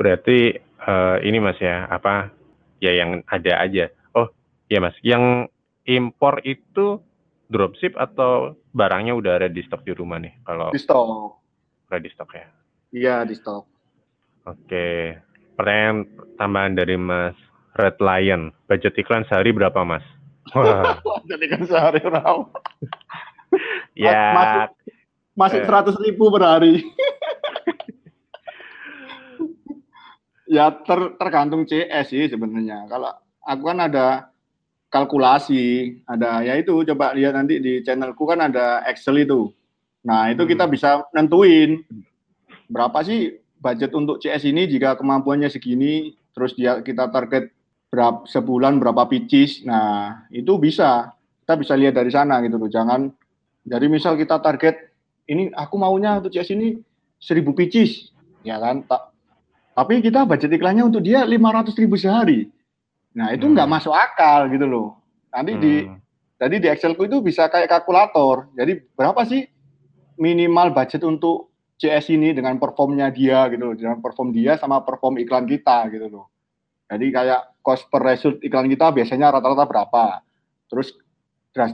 [0.00, 0.56] Berarti
[0.88, 2.32] uh, ini Mas ya, apa
[2.80, 3.92] ya yang ada aja.
[4.16, 4.32] Oh,
[4.72, 5.44] iya Mas, yang
[5.84, 7.04] impor itu
[7.52, 10.32] dropship atau barangnya udah ada di stok di rumah nih?
[10.48, 11.36] Kalau di stok.
[11.92, 12.46] Udah di stok ya?
[12.96, 13.64] Iya di stok.
[14.48, 15.20] Oke
[15.60, 16.08] pertanyaan
[16.40, 17.36] tambahan dari Mas
[17.76, 18.48] Red Lion.
[18.64, 20.00] Budget iklan sehari berapa Mas?
[21.04, 22.48] Budget iklan sehari berapa?
[23.98, 24.30] Ya.
[24.30, 24.78] Masuk
[25.34, 25.66] masuk eh.
[25.66, 26.86] seratus ribu per hari
[30.50, 33.14] ya ter, tergantung CS sih sebenarnya kalau
[33.46, 34.30] aku kan ada
[34.90, 39.54] kalkulasi, ada ya itu coba lihat nanti di channelku kan ada Excel itu.
[40.02, 40.72] Nah, itu kita hmm.
[40.74, 41.86] bisa nentuin
[42.66, 47.54] berapa sih budget untuk CS ini jika kemampuannya segini, terus dia kita target
[47.94, 49.62] berapa sebulan berapa pitches.
[49.62, 51.14] Nah, itu bisa.
[51.46, 52.70] Kita bisa lihat dari sana gitu loh.
[52.70, 53.10] Jangan
[53.66, 54.94] dari misal kita target
[55.26, 56.78] ini aku maunya untuk CS ini
[57.18, 58.14] 1000 pitches,
[58.46, 58.86] ya kan?
[58.86, 59.09] Ta
[59.74, 62.50] tapi kita budget iklannya untuk dia 500 ribu sehari.
[63.14, 63.76] Nah, itu nggak hmm.
[63.78, 64.88] masuk akal gitu loh.
[65.30, 65.62] Nanti hmm.
[65.62, 65.74] di
[66.40, 68.48] jadi di Excelku itu bisa kayak kalkulator.
[68.56, 69.44] Jadi berapa sih
[70.16, 75.20] minimal budget untuk CS ini dengan performnya dia gitu loh, dengan perform dia sama perform
[75.20, 76.26] iklan kita gitu loh.
[76.92, 80.04] Jadi kayak cost per result iklan kita biasanya rata-rata berapa,
[80.68, 80.92] terus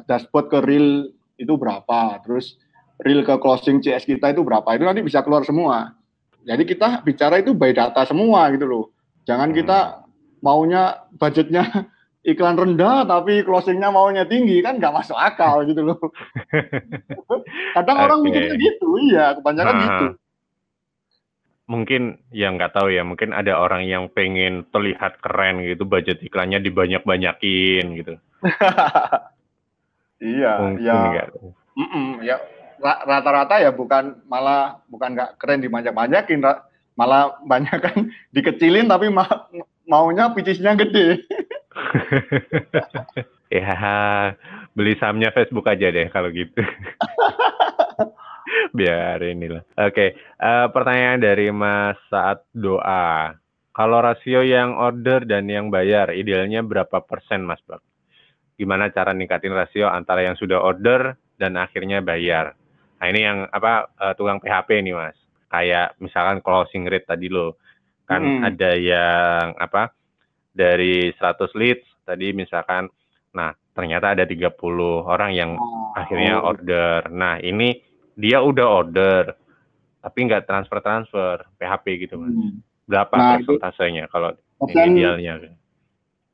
[0.06, 2.54] dashboard ke real itu berapa, terus
[3.02, 5.94] real ke closing CS kita itu berapa, itu nanti bisa keluar semua.
[6.46, 8.84] Jadi kita bicara itu by data semua gitu loh.
[9.26, 10.06] Jangan kita
[10.46, 11.66] maunya budgetnya
[12.30, 15.98] iklan rendah tapi closingnya maunya tinggi kan nggak masuk akal gitu loh.
[17.76, 19.82] Kadang orang mikirnya gitu, iya kebanyakan Nah.
[19.82, 20.06] gitu.
[21.66, 26.62] Mungkin ya nggak tahu ya, mungkin ada orang yang pengen terlihat keren gitu, budget iklannya
[26.62, 28.14] dibanyak-banyakin gitu.
[30.16, 31.26] Iya, Mungkin ya, nggak?
[31.76, 32.40] mm-mm, ya
[32.82, 36.64] rata-rata ya bukan malah bukan nggak keren dibanyak-banyakin, ra-
[36.96, 37.96] malah banyak kan
[38.34, 39.48] dikecilin tapi ma-
[39.86, 41.20] maunya pitchnya gede.
[43.46, 44.34] Ya,
[44.74, 46.66] beli sahamnya Facebook aja deh kalau gitu.
[48.78, 49.62] Biar inilah.
[49.78, 53.38] Oke, eh, pertanyaan dari Mas Saat Doa.
[53.70, 57.84] Kalau rasio yang order dan yang bayar, idealnya berapa persen Mas Bak?
[58.56, 62.56] Gimana cara ningkatin rasio antara yang sudah order dan akhirnya bayar?
[62.96, 65.16] Nah ini yang apa eh, tukang PHP nih Mas.
[65.46, 67.56] Kayak misalkan closing rate tadi loh.
[68.06, 68.46] Kan Mm-mm.
[68.46, 69.90] ada yang apa
[70.50, 72.88] dari 100 leads tadi misalkan
[73.36, 74.56] nah ternyata ada 30
[75.04, 75.50] orang yang
[75.92, 77.04] akhirnya Oh, order.
[77.12, 77.76] Nah, ini
[78.16, 79.36] dia udah order
[80.00, 82.32] tapi nggak transfer-transfer PHP gitu, Mas.
[82.32, 82.62] hmm.
[82.86, 85.52] Berapa Nah, persentasenya kalau persen idealnya?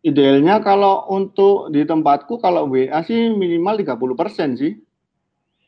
[0.04, 4.76] idealnya kalau untuk di tempatku kalau WA sih minimal 30% sih.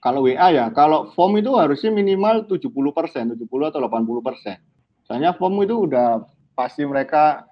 [0.04, 2.60] Kalau WA ya, kalau form itu harusnya minimal 70%,
[3.40, 4.60] 70 atau 80%.
[5.08, 7.48] Soalnya form itu udah pasti mereka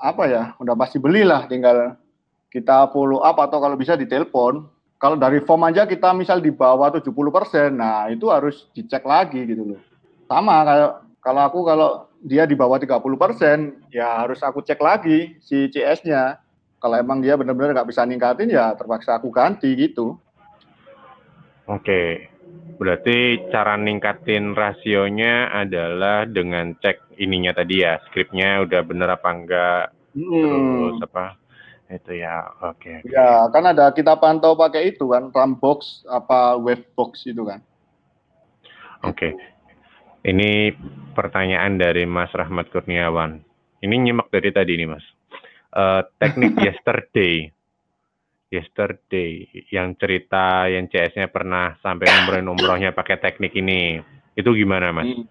[0.00, 2.00] apa ya, udah pasti belilah tinggal
[2.48, 4.64] kita follow up atau kalau bisa ditelepon.
[4.96, 9.76] Kalau dari form aja kita misal di bawah 70%, nah itu harus dicek lagi gitu
[9.76, 9.80] loh.
[10.24, 11.88] Sama kayak kalau aku kalau
[12.24, 16.40] dia di bawah 30%, ya harus aku cek lagi si CS-nya.
[16.80, 20.16] Kalau emang dia benar-benar nggak bisa ningkatin ya terpaksa aku ganti gitu.
[21.70, 22.26] Oke.
[22.80, 29.84] Berarti cara ningkatin rasionya adalah dengan cek ininya tadi ya, skripnya udah bener apa enggak,
[30.16, 31.06] terus Hmm.
[31.06, 31.24] apa
[31.92, 32.48] itu ya.
[32.64, 33.12] Oke, oke.
[33.12, 37.60] Ya, kan ada kita pantau pakai itu kan, Rambox apa Wavebox itu kan.
[39.04, 39.36] Oke.
[40.24, 40.72] Ini
[41.12, 43.40] pertanyaan dari Mas Rahmat Kurniawan.
[43.80, 45.04] Ini nyimak dari tadi nih, Mas.
[45.72, 47.48] Eh, teknik yesterday.
[48.50, 54.02] Yesterday yang cerita yang CS-nya pernah sampai umrohin umrohnya pakai teknik ini.
[54.34, 55.06] Itu gimana, Mas?
[55.06, 55.22] Hmm.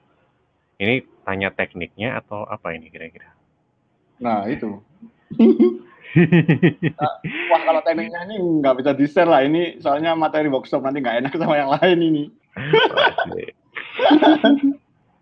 [0.80, 3.36] Ini tanya tekniknya atau apa ini kira-kira?
[4.24, 4.80] Nah, itu.
[6.96, 7.14] Nah,
[7.52, 9.44] Wah, kalau tekniknya ini nggak bisa di-share lah.
[9.44, 12.24] Ini soalnya materi workshop nanti nggak enak sama yang lain ini.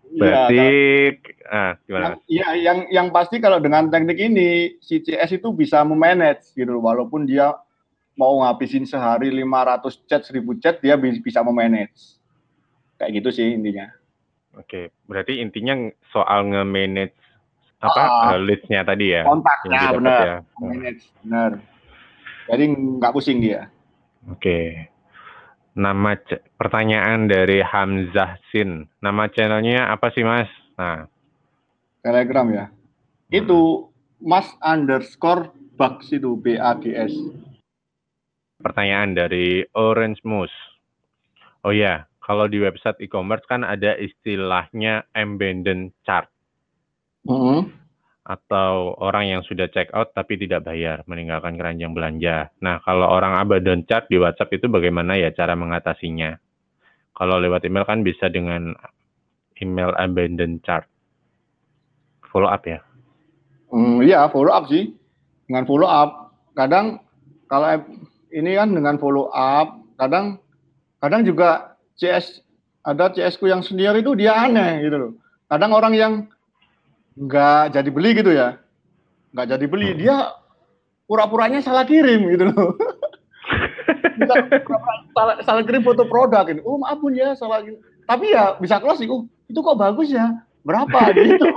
[0.08, 5.36] Berarti kalau- ah gimana, yang, iya, yang yang pasti kalau dengan teknik ini si CS
[5.36, 6.80] itu bisa memanage gitu.
[6.80, 7.52] Walaupun dia
[8.18, 12.18] mau ngabisin sehari 500 chat, 1000 chat, dia bi- bisa memanage.
[12.98, 13.94] Kayak gitu sih intinya.
[14.58, 15.78] Oke, berarti intinya
[16.10, 17.14] soal nge-manage
[17.78, 18.34] apa Ah.
[18.34, 20.36] eh, leads-nya tadi ya, Kontaknya benar, ya.
[20.58, 21.50] Manage benar.
[22.50, 23.70] Jadi nggak pusing dia.
[24.26, 24.90] Oke.
[25.78, 26.18] Nama
[26.58, 28.90] pertanyaan dari Hamzah Sin.
[28.98, 30.50] Nama channelnya apa sih, Mas?
[30.74, 31.06] Nah,
[32.02, 32.66] Telegram ya.
[33.30, 33.86] Itu
[34.18, 37.14] Mas underscore Bugs itu B A G S.
[38.58, 40.54] pertanyaan dari Orange Moose.
[41.62, 46.28] Oh ya, kalau di website e-commerce kan ada istilahnya abandoned chart
[47.28, 47.60] Mm-hmm.
[48.24, 52.48] atau orang yang sudah check out tapi tidak bayar, meninggalkan keranjang belanja.
[52.64, 56.40] Nah, kalau orang abandon chart di WhatsApp itu bagaimana ya cara mengatasinya?
[57.12, 58.72] Kalau lewat email kan bisa dengan
[59.60, 60.88] email abandon chart.
[62.32, 62.80] Follow up ya.
[63.68, 64.92] Hmm, iya follow up sih.
[65.48, 67.00] Dengan follow up, kadang
[67.48, 67.80] kalau
[68.32, 70.40] ini kan dengan follow up, kadang
[71.00, 72.42] kadang juga CS
[72.84, 75.12] ada CS ku yang senior itu dia aneh gitu loh.
[75.48, 76.12] Kadang orang yang
[77.18, 78.60] nggak jadi beli gitu ya,
[79.34, 80.32] nggak jadi beli dia
[81.08, 82.76] pura-puranya salah kirim gitu loh.
[85.16, 86.60] salah, salah kirim foto produk ini.
[86.62, 87.80] Oh maaf Bun ya salah kirim.
[88.04, 89.08] Tapi ya bisa closing.
[89.08, 90.44] Oh itu kok bagus ya.
[90.64, 91.48] Berapa gitu.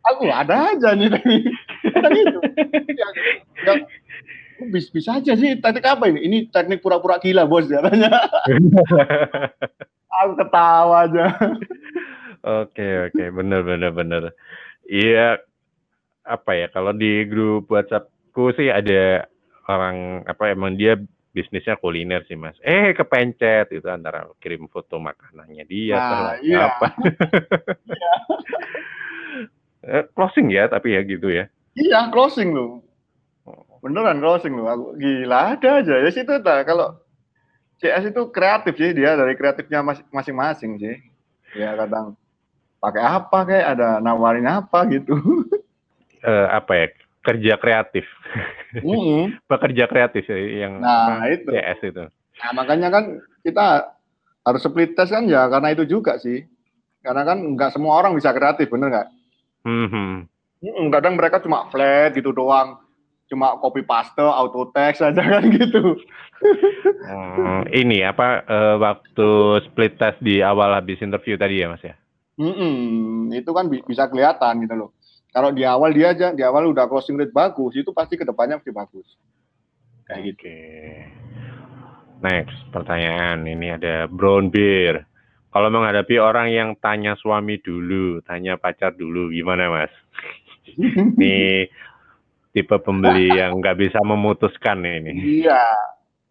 [0.00, 1.12] Aku ada aja nih
[1.92, 2.40] Kadang gitu.
[2.96, 3.08] Ya,
[3.68, 3.74] ya,
[4.68, 6.20] bisa, bisa aja sih teknik apa ini?
[6.28, 8.28] Ini teknik pura-pura gila bos katanya.
[10.20, 11.32] Aku ketawa aja.
[12.40, 14.22] Oke, oke, bener, bener, bener.
[14.84, 15.40] Iya,
[16.24, 16.66] apa ya?
[16.68, 19.24] Kalau di grup WhatsAppku sih ada
[19.70, 20.98] orang apa emang dia
[21.30, 22.58] bisnisnya kuliner sih mas.
[22.66, 26.58] Eh kepencet itu antara kirim foto makanannya dia Nah, atau iya.
[26.66, 26.86] apa.
[29.80, 31.48] Eh, closing ya tapi ya gitu ya.
[31.72, 32.84] Iya, closing loh.
[33.80, 34.68] Beneran closing loh.
[34.68, 35.94] Aku gila ada aja.
[36.00, 37.00] Ya situ dah kalau
[37.80, 40.96] CS itu kreatif sih dia dari kreatifnya mas- masing-masing sih.
[41.56, 42.12] Ya kadang
[42.76, 45.16] pakai apa kayak ada nawarin apa gitu.
[46.20, 46.86] Eh, apa ya
[47.24, 48.04] kerja kreatif.
[48.76, 49.40] Mm-mm.
[49.50, 50.36] Pekerja kreatif ya,
[50.68, 51.48] yang Nah, apa, itu.
[51.48, 52.04] CS itu.
[52.12, 53.04] Nah, makanya kan
[53.40, 53.88] kita
[54.44, 56.44] harus split test kan ya karena itu juga sih.
[57.00, 59.08] Karena kan nggak semua orang bisa kreatif, bener nggak?
[59.64, 60.28] Mm,
[60.92, 62.76] Kadang mereka cuma flat gitu doang.
[63.30, 65.94] Cuma copy paste, auto text aja kan gitu.
[67.06, 69.28] Hmm, ini apa eh, waktu
[69.70, 71.94] split test di awal habis interview tadi ya mas ya?
[72.40, 74.90] Mm-mm, itu kan bi- bisa kelihatan gitu loh.
[75.30, 78.58] Kalau di awal dia aja, di awal udah closing rate bagus, itu pasti ke depannya
[78.58, 79.06] pasti bagus.
[80.10, 80.42] Kayak gitu.
[80.42, 80.58] Oke.
[82.20, 85.06] Next pertanyaan ini ada brown beer.
[85.50, 89.92] Kalau menghadapi orang yang tanya suami dulu, tanya pacar dulu, gimana mas?
[91.18, 91.66] Ini
[92.50, 95.42] tipe pembeli yang nggak bisa memutuskan ini.
[95.42, 95.62] Iya,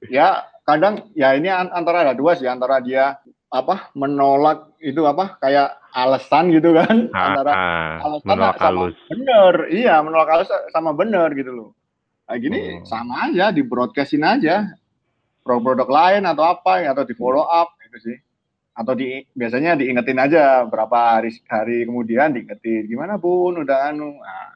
[0.08, 0.28] ya
[0.64, 3.18] kadang ya ini an- antara ada dua sih, antara dia
[3.50, 8.96] apa menolak itu apa kayak alasan gitu kan, antara Ah, alasan menolak sama halus.
[9.10, 11.70] bener, iya menolak alasan sama bener gitu loh.
[12.30, 12.86] Nah gini Hmm.
[12.86, 14.70] sama aja di broadcastin aja
[15.42, 18.18] produk-produk lain atau apa atau di follow up gitu sih.
[18.78, 24.14] Atau di biasanya diingetin aja berapa hari hari kemudian diingetin gimana bun udah anu.
[24.14, 24.56] Nah,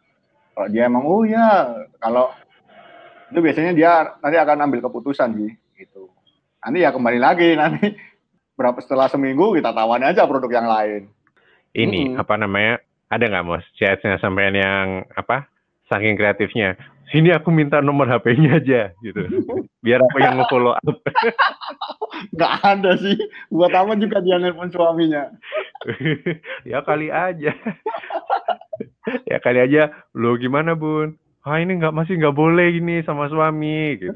[0.53, 2.29] kalau dia emang oh ya kalau
[3.33, 3.91] itu biasanya dia
[4.21, 6.13] nanti akan ambil keputusan sih gitu.
[6.61, 7.97] Nanti ya kembali lagi nanti
[8.53, 11.01] berapa setelah seminggu kita tawan aja produk yang lain.
[11.73, 12.21] Ini Mm-mm.
[12.21, 12.77] apa namanya?
[13.09, 15.49] Ada nggak mas CS-nya sampean yang apa?
[15.89, 16.77] Saking kreatifnya.
[17.11, 19.21] Sini aku minta nomor HP-nya aja gitu.
[19.83, 20.83] Biar aku yang nge-follow up.
[22.35, 23.17] Nggak ada sih.
[23.51, 25.27] Buat apa juga dia nelpon suaminya.
[26.69, 27.51] ya kali aja.
[29.31, 29.91] ya kali aja.
[30.15, 31.19] Lo gimana bun?
[31.43, 34.15] Ah ini nggak masih nggak boleh gini sama suami gitu.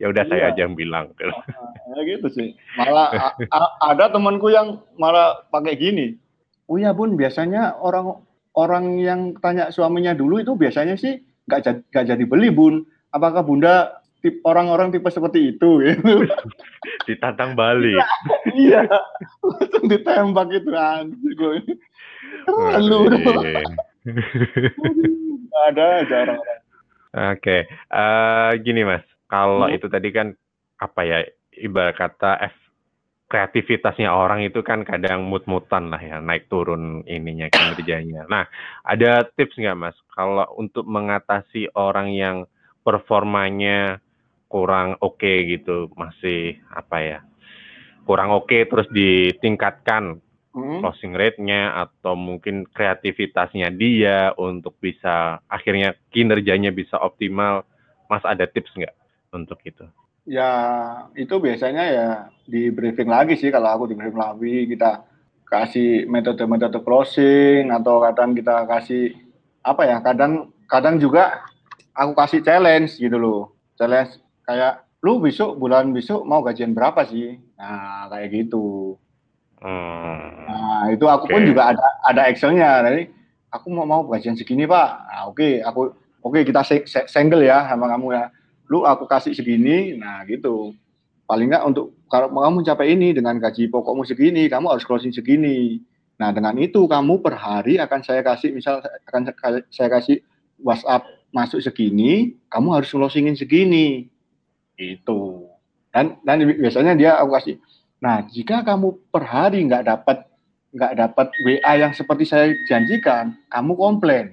[0.00, 0.52] ya udah saya Iya.
[0.56, 1.12] aja yang bilang.
[1.20, 2.56] Ya gitu sih.
[2.80, 3.36] Malah
[3.84, 6.16] ada temanku yang malah pakai gini.
[6.72, 8.24] Oh ya bun, biasanya orang
[8.56, 12.74] orang yang tanya suaminya dulu itu biasanya sih nggak jadi nggak jadi beli bun.
[13.12, 15.82] Apakah bunda tip orang-orang tipe seperti itu?
[15.82, 16.26] Gitu.
[17.10, 17.98] Ditantang balik.
[18.54, 18.86] iya,
[19.42, 21.56] langsung ditembak itu anjir gue.
[22.46, 22.98] Keren lu.
[23.10, 23.62] Waduh.
[25.70, 26.56] ada aja orang-orang.
[27.36, 29.76] Oke, eh, gini Mas, kalau Hmm.
[29.76, 30.32] itu tadi kan
[30.80, 31.18] apa ya,
[31.60, 32.56] ibarat kata F
[33.32, 38.28] kreativitasnya orang itu kan kadang mut-mutan lah ya, naik turun ininya kinerjanya.
[38.28, 38.44] Nah,
[38.84, 42.44] ada tips nggak Mas, kalau untuk mengatasi orang yang
[42.84, 44.04] performanya
[44.52, 47.18] kurang oke gitu, masih apa ya,
[48.04, 50.20] kurang oke terus ditingkatkan
[50.52, 50.84] Hmm.
[50.84, 57.64] closing rate-nya atau mungkin kreativitasnya dia untuk bisa akhirnya kinerjanya bisa optimal.
[58.04, 58.92] Mas ada tips nggak
[59.32, 59.88] untuk itu?
[60.22, 60.50] Ya
[61.18, 62.08] itu biasanya ya
[62.46, 64.70] di briefing lagi sih kalau aku di briefing lagi.
[64.70, 65.02] Kita
[65.50, 69.12] kasih metode-metode closing atau kadang kita kasih
[69.62, 71.42] apa ya kadang kadang juga
[71.92, 73.52] aku kasih challenge gitu loh.
[73.74, 74.14] Challenge
[74.46, 77.42] kayak lu besok bulan besok mau gajian berapa sih?
[77.58, 78.96] Nah kayak gitu.
[79.62, 81.50] Hmm, nah itu aku pun Oke.
[81.54, 82.82] juga ada ada Excelnya.
[82.82, 83.10] Jadi
[83.50, 84.88] aku mau mau gajian segini pak.
[85.06, 88.24] Nah, oke aku oke kita se- se- single ya sama kamu ya
[88.72, 90.72] lu aku kasih segini nah gitu.
[91.28, 95.84] Paling nggak untuk kalau kamu mencapai ini dengan gaji pokokmu segini kamu harus closing segini.
[96.16, 99.28] Nah dengan itu kamu per hari akan saya kasih misal akan
[99.68, 100.24] saya kasih
[100.64, 101.04] WhatsApp
[101.36, 104.08] masuk segini kamu harus closingin segini.
[104.80, 105.52] Itu
[105.92, 107.56] dan dan biasanya dia aku kasih.
[108.00, 110.24] Nah jika kamu per hari nggak dapat
[110.72, 114.26] nggak dapat WA yang seperti saya janjikan kamu komplain.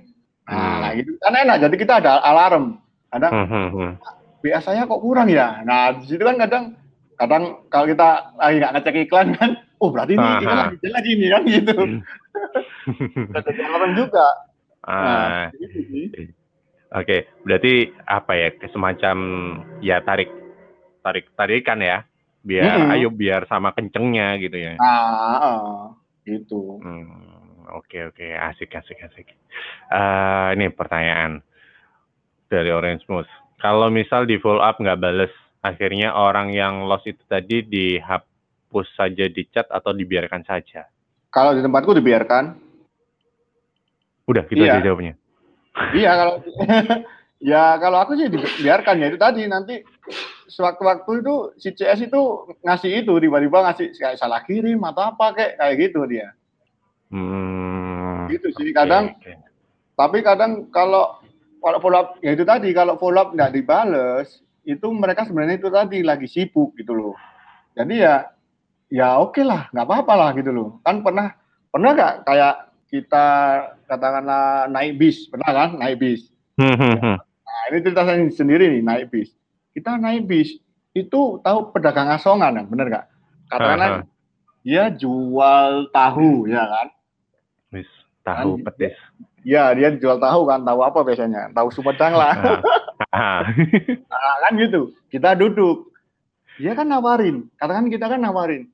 [0.48, 0.82] Hmm.
[0.82, 1.12] nah gitu.
[1.20, 2.80] Kan enak jadi kita ada alarm.
[3.10, 3.92] Kadang hmm, hmm, hmm.
[4.40, 5.60] WA saya kok kurang ya.
[5.68, 6.80] Nah, di situ kan kadang
[7.20, 9.50] kadang kalau kita lagi nggak ngecek iklan kan,
[9.84, 10.72] oh berarti ini Aha.
[10.72, 11.76] lagi jelek ini kan gitu.
[13.36, 14.28] Ada alarm juga.
[14.88, 16.32] Nah, Ah, sih.
[16.90, 19.18] Oke, berarti apa ya semacam
[19.84, 20.32] ya tarik
[21.04, 22.08] tarik tarikan ya,
[22.42, 22.94] biar Mm-mm.
[22.98, 24.74] ayo biar sama kencengnya gitu ya.
[24.80, 25.78] Nah, eh,
[26.34, 26.80] gitu.
[26.82, 29.28] Hmm, oke oke asik asik asik.
[29.92, 31.44] Eh, ini pertanyaan
[32.50, 33.30] dari Orange Moose.
[33.60, 39.28] Kalau misal di follow up nggak bales, akhirnya orang yang lost itu tadi dihapus saja
[39.28, 40.88] di chat atau dibiarkan saja?
[41.30, 42.56] Kalau di tempatku dibiarkan.
[44.26, 44.80] Udah gitu Iya.
[44.80, 45.14] aja jawabnya.
[45.92, 46.34] Iya kalau
[47.52, 49.76] ya kalau aku sih dibiarkan ya itu tadi nanti
[50.50, 52.22] sewaktu-waktu itu si CS itu
[52.64, 56.32] ngasih itu tiba-tiba ngasih kayak salah kirim atau apa kayak kayak gitu dia.
[57.10, 58.30] Hmm.
[58.30, 59.18] Gitu sih kadang.
[59.20, 59.36] Okay,
[59.98, 61.20] Tapi kadang kalau
[61.60, 65.70] kalau follow up ya itu tadi kalau follow up nggak dibales itu mereka sebenarnya itu
[65.72, 67.16] tadi lagi sibuk gitu loh.
[67.76, 68.28] Jadi ya
[68.90, 70.70] ya oke okay lah nggak apa-apa lah gitu loh.
[70.84, 71.36] Kan pernah
[71.70, 72.56] pernah nggak kayak
[72.90, 73.28] kita
[73.86, 76.32] katakanlah naik bis pernah kan naik bis.
[76.60, 77.18] Hmm, hmm, hmm.
[77.20, 79.30] Nah ini cerita saya sendiri nih naik bis
[79.80, 80.60] kita naik bis
[80.92, 83.06] itu tahu pedagang asongan kan bener nggak
[83.48, 83.90] katakanlah
[84.66, 86.88] dia jual tahu ya kan
[87.72, 87.90] bis
[88.26, 88.98] tahu kan, petis
[89.44, 91.52] ya dia jual tahu kan tahu apa biasanya?
[91.54, 92.34] Tahu sumedang lah.
[93.10, 94.92] Nah, kan gitu.
[95.08, 95.90] Kita duduk.
[96.60, 97.48] Dia kan nawarin.
[97.56, 98.68] Katakan kita kan nawarin.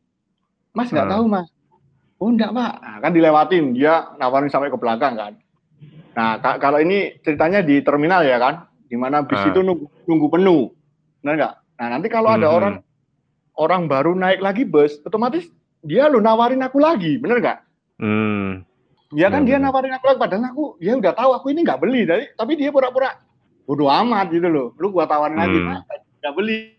[0.74, 1.48] Mas nggak tahu mas.
[2.18, 2.74] Oh enggak pak.
[2.82, 3.78] Nah, kan dilewatin.
[3.78, 5.34] Dia nawarin sampai ke belakang kan.
[6.16, 10.72] Nah kalau ini ceritanya di terminal ya kan di mana bis itu nunggu, nunggu penuh.
[11.22, 11.54] Benar nggak?
[11.80, 12.58] Nah nanti kalau ada hmm.
[12.58, 12.76] orang
[13.56, 15.48] orang baru naik lagi bus, otomatis
[15.84, 17.60] dia lo nawarin aku lagi, bener nggak?
[18.00, 18.64] Hmm.
[19.14, 22.10] Ya kan dia nawarin aku lagi, padahal aku dia udah tahu aku ini nggak beli,
[22.10, 23.14] dari tapi dia pura-pura
[23.70, 24.68] bodoh amat gitu loh.
[24.82, 25.86] Lu gua tawarin lagi, hmm.
[26.26, 26.74] nggak beli.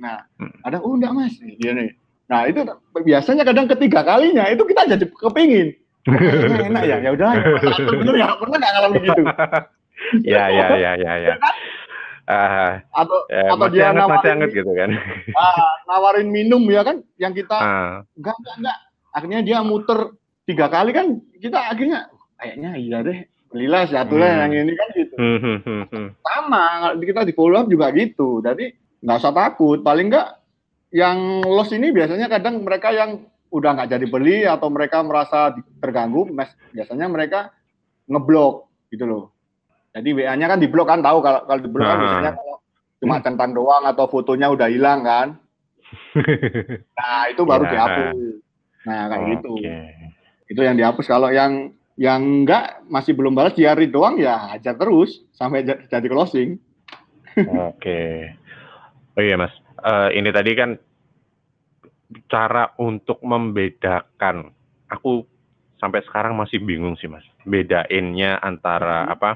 [0.00, 0.64] Nah, hmm.
[0.64, 1.92] ada oh enggak mas, dia nih.
[2.26, 2.64] Nah itu
[3.04, 5.76] biasanya kadang ketiga kalinya itu kita jadi kepingin.
[6.06, 7.30] Enak, enak ya, ya udah.
[8.00, 9.22] Bener ya, pernah nggak ngalamin gitu?
[10.34, 11.34] ya, ya, ya, ya, ya.
[12.26, 14.90] Uh, atau ya, atau dia hangat, nawarin hangat gitu kan.
[15.30, 17.94] Uh, nawarin minum ya kan yang kita uh.
[18.18, 18.78] enggak enggak enggak.
[19.14, 20.10] Akhirnya dia muter
[20.46, 22.06] tiga kali kan kita akhirnya
[22.38, 23.18] kayaknya iya deh
[23.50, 24.40] belilah satu lah hmm.
[24.42, 25.14] yang ini kan gitu.
[25.16, 26.08] Hmm, hmm, hmm, hmm.
[26.20, 26.64] Sama
[26.98, 28.42] kita di follow up juga gitu.
[28.42, 29.80] Jadi nggak usah takut.
[29.80, 30.42] Paling enggak
[30.92, 36.26] yang loss ini biasanya kadang mereka yang udah nggak jadi beli atau mereka merasa terganggu,
[36.74, 37.54] biasanya mereka
[38.10, 39.24] ngeblok gitu loh.
[39.96, 42.02] Jadi WA-nya kan di blok kan tahu kalau kalau di blok kan nah.
[42.04, 42.56] biasanya kalau
[43.00, 45.40] cuma centang doang atau fotonya udah hilang kan.
[46.98, 47.70] nah, itu baru ya.
[47.72, 48.16] dihapus.
[48.86, 49.30] Nah, kayak okay.
[49.32, 49.52] gitu.
[50.46, 54.76] Itu yang dihapus kalau yang yang enggak masih belum balas dia read doang ya ajar
[54.76, 56.60] terus sampai jadi closing.
[57.36, 57.48] Oke.
[57.80, 58.16] Okay.
[59.16, 59.52] Oh iya, Mas.
[59.80, 60.76] Uh, ini tadi kan
[62.28, 64.52] cara untuk membedakan
[64.92, 65.24] aku
[65.80, 67.24] sampai sekarang masih bingung sih, Mas.
[67.48, 69.14] Bedainnya antara hmm.
[69.16, 69.30] apa?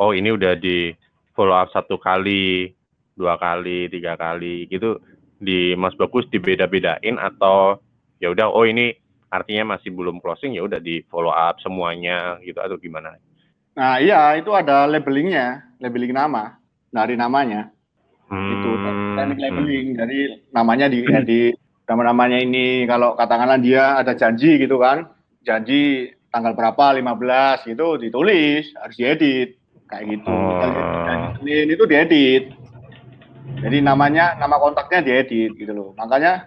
[0.00, 0.96] oh ini udah di
[1.36, 2.72] follow up satu kali,
[3.14, 4.96] dua kali, tiga kali gitu
[5.36, 7.76] di Mas Bagus dibeda-bedain atau
[8.20, 8.96] ya udah oh ini
[9.30, 13.14] artinya masih belum closing ya udah di follow up semuanya gitu atau gimana?
[13.78, 16.58] Nah iya itu ada labelingnya, labeling nama
[16.90, 17.70] dari namanya.
[18.26, 18.70] Hmm, itu
[19.14, 19.46] teknik hmm.
[19.46, 19.98] labeling hmm.
[19.98, 20.20] dari
[20.50, 21.40] namanya di ya, di
[21.86, 25.10] nama-namanya ini kalau katakanlah dia ada janji gitu kan,
[25.42, 29.58] janji tanggal berapa 15 gitu ditulis harus diedit
[29.90, 30.30] kayak gitu.
[30.30, 30.62] Oh.
[31.42, 32.54] Senin itu diedit.
[33.50, 35.90] Jadi namanya nama kontaknya diedit gitu loh.
[35.98, 36.46] Makanya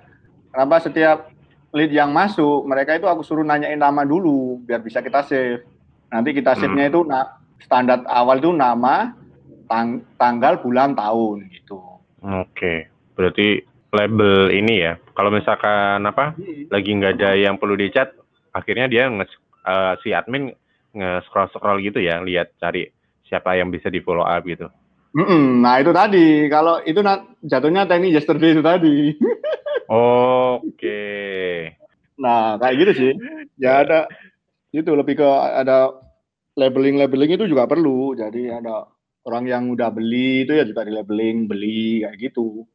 [0.56, 1.33] kenapa setiap
[1.74, 5.66] lead yang masuk mereka itu aku suruh nanyain nama dulu biar bisa kita save.
[6.14, 6.60] Nanti kita hmm.
[6.62, 9.18] save-nya itu na standar awal itu nama,
[9.66, 11.82] tang tanggal, bulan, tahun gitu.
[12.22, 12.88] Oke.
[13.18, 14.94] Berarti label ini ya.
[15.18, 16.70] Kalau misalkan apa hmm.
[16.70, 18.14] lagi nggak ada yang perlu dicat,
[18.54, 19.26] akhirnya dia nge
[19.66, 20.54] uh, si admin
[20.94, 22.86] nge-scroll scroll gitu ya, lihat cari
[23.26, 24.70] siapa yang bisa di follow up gitu.
[25.14, 26.98] Mm -mm, nah itu tadi, kalau itu
[27.46, 29.14] jatuhnya teknik yesterday itu tadi.
[29.86, 30.74] Oke.
[30.74, 31.54] Okay.
[32.18, 33.12] Nah kayak gitu sih.
[33.62, 34.10] Ya ada
[34.74, 35.94] itu lebih ke ada
[36.58, 38.18] labeling labeling itu juga perlu.
[38.18, 38.90] Jadi ada
[39.30, 42.66] orang yang udah beli itu ya juga di labeling beli kayak gitu.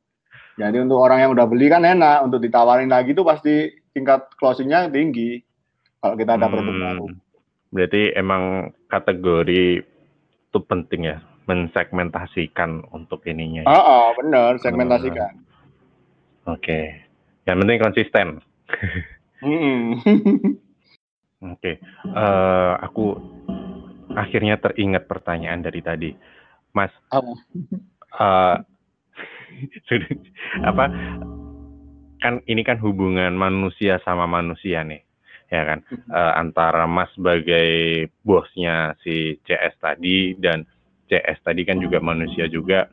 [0.55, 4.87] Jadi untuk orang yang udah beli kan enak, untuk ditawarin lagi itu pasti tingkat closingnya
[4.91, 5.43] tinggi
[5.99, 7.07] kalau kita ada produk hmm, baru.
[7.75, 9.83] Berarti emang kategori
[10.49, 11.19] itu penting ya
[11.49, 13.65] mensegmentasikan untuk ininya.
[13.65, 13.73] Ya.
[13.73, 15.33] Oh, oh benar segmentasikan.
[16.45, 16.85] Uh, Oke, okay.
[17.49, 18.27] yang penting konsisten.
[21.39, 21.75] Oke, okay.
[22.13, 23.17] uh, eh, aku
[24.13, 26.11] akhirnya teringat pertanyaan dari tadi,
[26.77, 26.93] Mas.
[27.17, 27.33] Oh.
[28.13, 28.61] Uh,
[30.69, 30.85] apa?
[32.19, 35.09] Kan ini kan hubungan manusia sama manusia nih
[35.49, 35.81] ya kan
[36.13, 40.69] uh, antara Mas sebagai bosnya si CS tadi dan
[41.09, 42.87] CS tadi kan juga manusia juga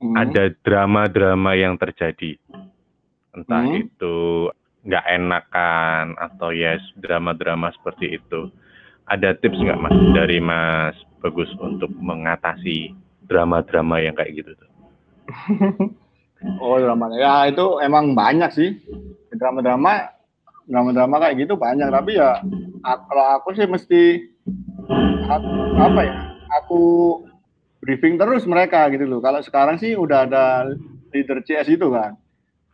[0.00, 0.14] hmm.
[0.14, 2.38] ada drama-drama yang terjadi.
[3.36, 3.82] Entah hmm.
[3.84, 4.16] itu
[4.86, 8.48] nggak enakan atau ya yes, drama-drama seperti itu.
[9.06, 12.94] Ada tips nggak mas dari mas bagus untuk mengatasi
[13.26, 14.70] drama-drama yang kayak gitu tuh?
[16.60, 18.70] Oh drama ya itu emang banyak sih.
[19.32, 20.12] Drama-drama
[20.68, 21.88] drama-drama kayak gitu banyak.
[21.88, 22.44] Tapi ya
[22.84, 24.02] kalau aku sih mesti
[25.80, 26.14] apa ya
[26.62, 26.80] aku
[27.86, 30.74] briefing terus mereka gitu loh kalau sekarang sih udah ada
[31.16, 32.18] leader CS itu kan.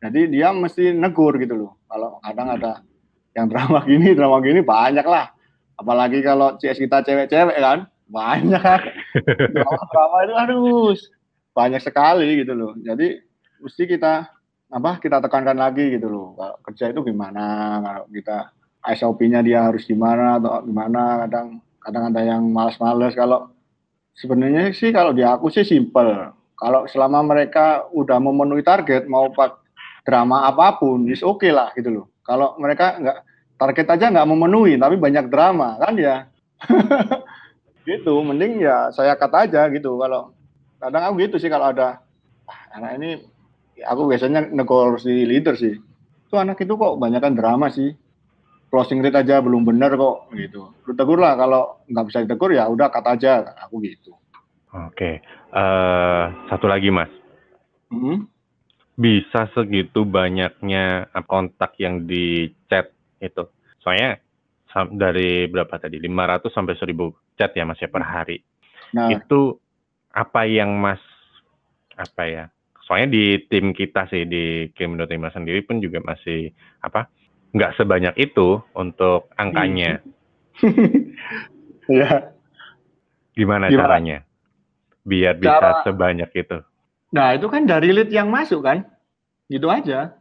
[0.03, 1.73] Jadi dia mesti negur gitu loh.
[1.87, 2.73] Kalau kadang ada
[3.39, 5.31] yang drama gini, drama gini banyak lah.
[5.79, 8.63] Apalagi kalau CS kita cewek-cewek kan, banyak.
[9.55, 10.93] drama-drama itu aduh
[11.55, 12.73] banyak sekali gitu loh.
[12.83, 13.23] Jadi
[13.63, 14.27] mesti kita
[14.73, 16.27] apa kita tekankan lagi gitu loh.
[16.35, 18.39] Kalau kerja itu gimana, kalau kita
[18.83, 21.29] SOP-nya dia harus gimana atau gimana.
[21.29, 23.55] Kadang kadang ada yang malas-malas kalau
[24.17, 26.33] sebenarnya sih kalau di aku sih simple.
[26.57, 29.59] Kalau selama mereka udah memenuhi target mau pak
[30.07, 32.07] drama apa pun, is oke okay lah gitu loh.
[32.23, 33.19] Kalau mereka nggak
[33.59, 36.31] target aja nggak memenuhi, tapi banyak drama kan ya.
[37.89, 39.99] gitu, mending ya saya kata aja gitu.
[39.99, 40.31] Kalau
[40.79, 42.03] kadang aku gitu sih kalau ada
[42.47, 43.11] ah, anak ini,
[43.83, 45.75] aku biasanya negor si leader sih.
[46.31, 47.91] Itu anak itu kok banyak kan drama sih.
[48.73, 50.73] Closing rate aja belum benar kok gitu.
[50.89, 54.17] Lu tegur lah kalau nggak bisa ditegur ya udah kata aja aku gitu.
[54.73, 55.21] Oke,
[55.53, 57.13] uh, satu lagi mas.
[57.93, 58.33] Mm -hmm
[58.97, 63.49] bisa segitu banyaknya kontak yang di chat itu.
[63.81, 64.21] Soalnya
[64.93, 65.97] dari berapa tadi?
[66.01, 68.39] 500 sampai 1000 chat ya Mas ya per hari.
[68.93, 69.09] Nah.
[69.09, 69.57] Itu
[70.13, 71.01] apa yang Mas
[71.97, 72.45] apa ya?
[72.85, 76.53] Soalnya di tim kita sih di Kim Timah sendiri pun juga masih
[76.85, 77.09] apa?
[77.53, 80.01] Nggak sebanyak itu untuk angkanya.
[81.89, 82.13] Iya.
[83.39, 84.19] Gimana, Gimana caranya?
[85.05, 85.85] Biar bisa Cara...
[85.89, 86.59] sebanyak itu.
[87.13, 88.85] Nah, itu kan dari lead yang masuk kan?
[89.49, 90.17] Gitu aja.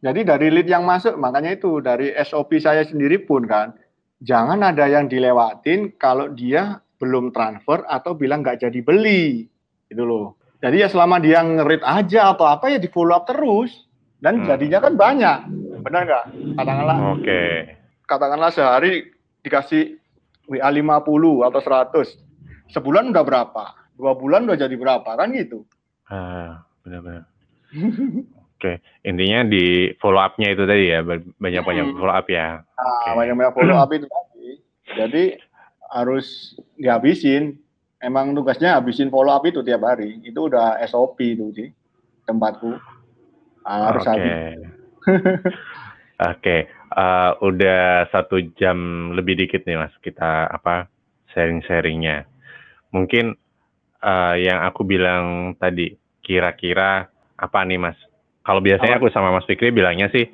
[0.00, 3.76] Jadi dari lead yang masuk, makanya itu dari SOP saya sendiri pun kan,
[4.24, 9.44] jangan ada yang dilewatin kalau dia belum transfer atau bilang nggak jadi beli,
[9.92, 10.40] gitu loh.
[10.64, 13.88] Jadi ya selama dia ngerit aja atau apa ya di follow up terus,
[14.24, 14.46] dan hmm.
[14.48, 15.38] jadinya kan banyak,
[15.82, 16.24] benar nggak?
[16.56, 17.24] Katakanlah, Oke.
[17.24, 17.54] Okay.
[18.06, 19.10] katakanlah sehari
[19.40, 20.00] dikasih
[20.50, 23.64] WA 50 atau 100, sebulan udah berapa?
[23.94, 25.62] Dua bulan udah jadi berapa kan gitu?
[26.10, 27.28] Ah, benar-benar.
[28.60, 28.76] Oke,
[29.06, 31.00] intinya di follow up-nya itu tadi ya,
[31.40, 31.96] banyak-banyak hmm.
[31.96, 32.60] follow up ya.
[32.60, 34.48] Nah, banyak-banyak follow up itu tadi.
[34.98, 35.24] Jadi
[35.90, 37.56] harus dihabisin.
[38.00, 40.20] Emang tugasnya habisin follow up itu tiap hari.
[40.24, 41.68] Itu udah SOP itu sih
[42.24, 42.76] tempatku.
[43.64, 44.04] Ah, harus.
[44.04, 44.56] Okay.
[46.30, 50.90] Oke, uh, udah satu jam lebih dikit nih mas kita apa
[51.32, 52.26] sharing-sharingnya.
[52.92, 53.32] Mungkin
[54.02, 57.08] uh, yang aku bilang tadi kira-kira
[57.40, 57.98] apa nih Mas?
[58.44, 60.28] Kalau biasanya aku sama Mas Fikri bilangnya sih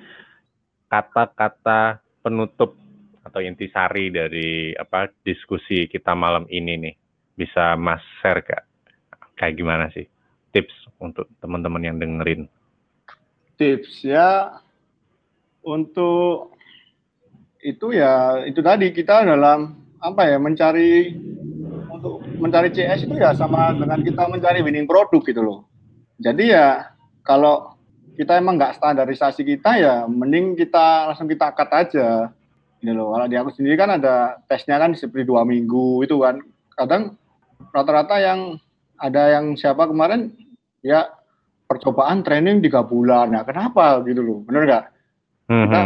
[0.87, 2.79] kata-kata penutup
[3.27, 6.95] atau intisari dari apa diskusi kita malam ini nih
[7.35, 8.65] bisa Mas share gak?
[9.37, 10.07] Kayak gimana sih
[10.55, 12.49] tips untuk teman-teman yang dengerin?
[13.57, 14.61] Tips ya
[15.65, 16.53] untuk
[17.65, 21.17] itu ya itu tadi kita dalam apa ya mencari
[21.91, 25.59] untuk mencari CS itu ya sama dengan kita mencari winning produk gitu loh.
[26.21, 26.93] Jadi ya
[27.25, 27.75] kalau
[28.17, 32.31] kita emang nggak standarisasi kita ya mending kita langsung kita cut aja.
[32.85, 33.17] Ini loh.
[33.17, 36.39] Kalau di aku sendiri kan ada tesnya kan seperti dua minggu itu kan.
[36.77, 37.17] Kadang
[37.73, 38.61] rata-rata yang
[39.01, 40.33] ada yang siapa kemarin
[40.85, 41.09] ya
[41.67, 43.35] percobaan training tiga bulan.
[43.35, 44.39] Nah kenapa gitu loh?
[44.47, 44.85] Bener nggak?
[45.51, 45.67] Mm-hmm.
[45.67, 45.81] Kita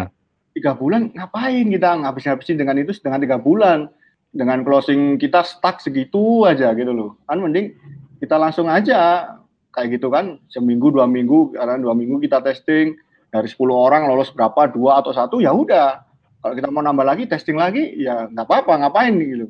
[0.55, 3.89] tiga bulan ngapain kita ngabis-ngabisin dengan itu dengan tiga bulan?
[4.31, 7.75] dengan closing kita stuck segitu aja gitu loh kan mending
[8.23, 9.35] kita langsung aja
[9.75, 12.95] kayak gitu kan seminggu dua minggu karena dua minggu kita testing
[13.31, 16.03] dari 10 orang lolos berapa dua atau satu ya udah
[16.43, 19.47] kalau kita mau nambah lagi testing lagi ya nggak apa-apa ngapain gitu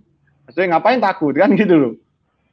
[0.48, 1.94] maksudnya ngapain takut kan gitu loh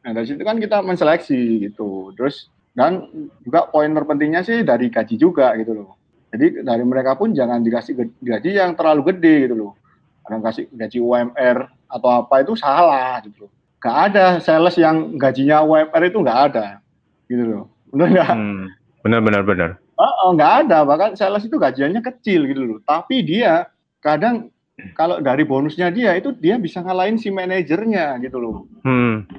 [0.03, 3.09] nah dari situ kan kita menseleksi gitu terus dan
[3.41, 5.97] juga poin terpentingnya sih dari gaji juga gitu loh
[6.29, 9.73] jadi dari mereka pun jangan dikasih gaji yang terlalu gede gitu loh
[10.21, 11.57] kadang kasih gaji UMR
[11.89, 16.81] atau apa itu salah gitu Gak ada sales yang gajinya UMR itu nggak ada
[17.29, 17.65] gitu loh.
[17.93, 18.33] Benar nggak?
[18.33, 18.63] Hmm,
[19.05, 19.69] benar benar benar.
[19.97, 22.79] Oh, nggak ada bahkan sales itu gajiannya kecil gitu loh.
[22.81, 23.69] Tapi dia
[24.01, 24.49] kadang
[24.97, 28.65] kalau dari bonusnya dia itu dia bisa ngalahin si manajernya gitu loh.
[28.81, 29.29] Hmm.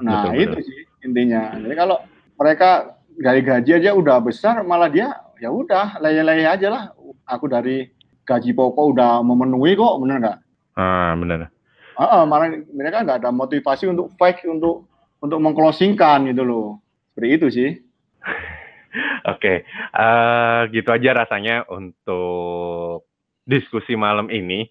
[0.00, 0.64] Nah betul, itu betul.
[0.64, 1.42] sih intinya.
[1.60, 1.98] Jadi kalau
[2.38, 5.10] mereka dari gaji aja udah besar malah dia
[5.42, 6.84] ya udah leye-leye aja lah.
[7.28, 7.90] Aku dari
[8.24, 10.38] gaji pokok udah memenuhi kok, benar nggak?
[10.78, 11.50] Ah benar
[11.98, 14.86] uh, malah mereka nggak ada motivasi untuk fake untuk
[15.18, 16.68] untuk mengclosingkan gitu loh
[17.12, 17.70] seperti itu sih
[19.34, 19.56] oke okay.
[19.92, 23.10] uh, eh, gitu aja rasanya untuk
[23.42, 24.70] diskusi malam ini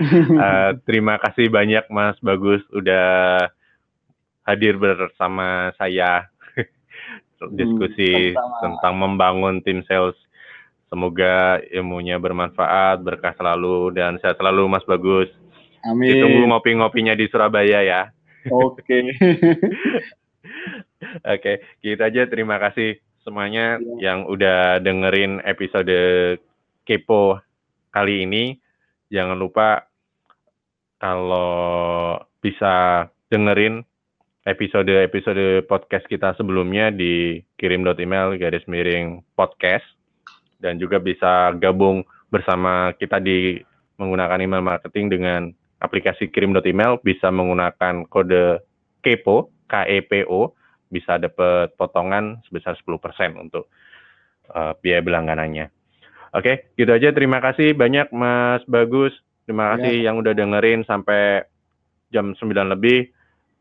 [0.00, 3.44] uh, terima kasih banyak Mas Bagus udah
[4.48, 6.32] hadir bersama saya
[7.52, 10.16] diskusi hmm, tentang membangun tim sales
[10.86, 15.26] Semoga ilmunya bermanfaat, berkah selalu, dan sehat selalu Mas Bagus.
[15.82, 16.14] Amin.
[16.14, 18.02] Ditunggu ngopi-ngopinya di Surabaya ya.
[18.54, 19.02] Oke.
[21.34, 23.02] Oke, kita aja terima kasih.
[23.26, 24.14] semuanya ya.
[24.14, 25.90] yang udah dengerin episode
[26.86, 27.42] Kepo
[27.90, 28.54] kali ini.
[29.10, 29.90] Jangan lupa
[31.02, 33.82] kalau bisa dengerin
[34.46, 39.82] episode-episode podcast kita sebelumnya di kirim.email garis miring podcast
[40.62, 43.58] dan juga bisa gabung bersama kita di
[43.98, 45.50] menggunakan email marketing dengan
[45.82, 48.62] aplikasi kirim.email bisa menggunakan kode
[49.02, 50.40] KEPO, KEPO,
[50.94, 53.66] bisa dapat potongan sebesar 10% untuk
[54.54, 55.66] uh, biaya berlangganannya.
[56.34, 57.10] Oke, gitu aja.
[57.10, 59.14] Terima kasih banyak Mas Bagus.
[59.46, 60.10] Terima kasih ya.
[60.10, 61.46] yang udah dengerin sampai
[62.10, 63.15] jam 9 lebih.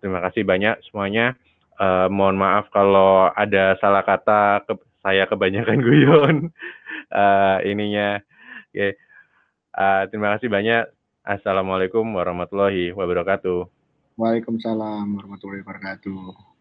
[0.06, 1.34] Terima kasih banyak semuanya.
[1.82, 6.36] Uh, mohon maaf kalau ada salah kata ke, saya kebanyakan guyon
[7.10, 8.22] uh, ininya.
[8.70, 8.78] Oke.
[8.78, 8.92] Okay.
[9.74, 10.86] Uh, terima kasih banyak.
[11.26, 13.66] Assalamualaikum warahmatullahi wabarakatuh.
[14.14, 16.55] Waalaikumsalam warahmatullahi wabarakatuh.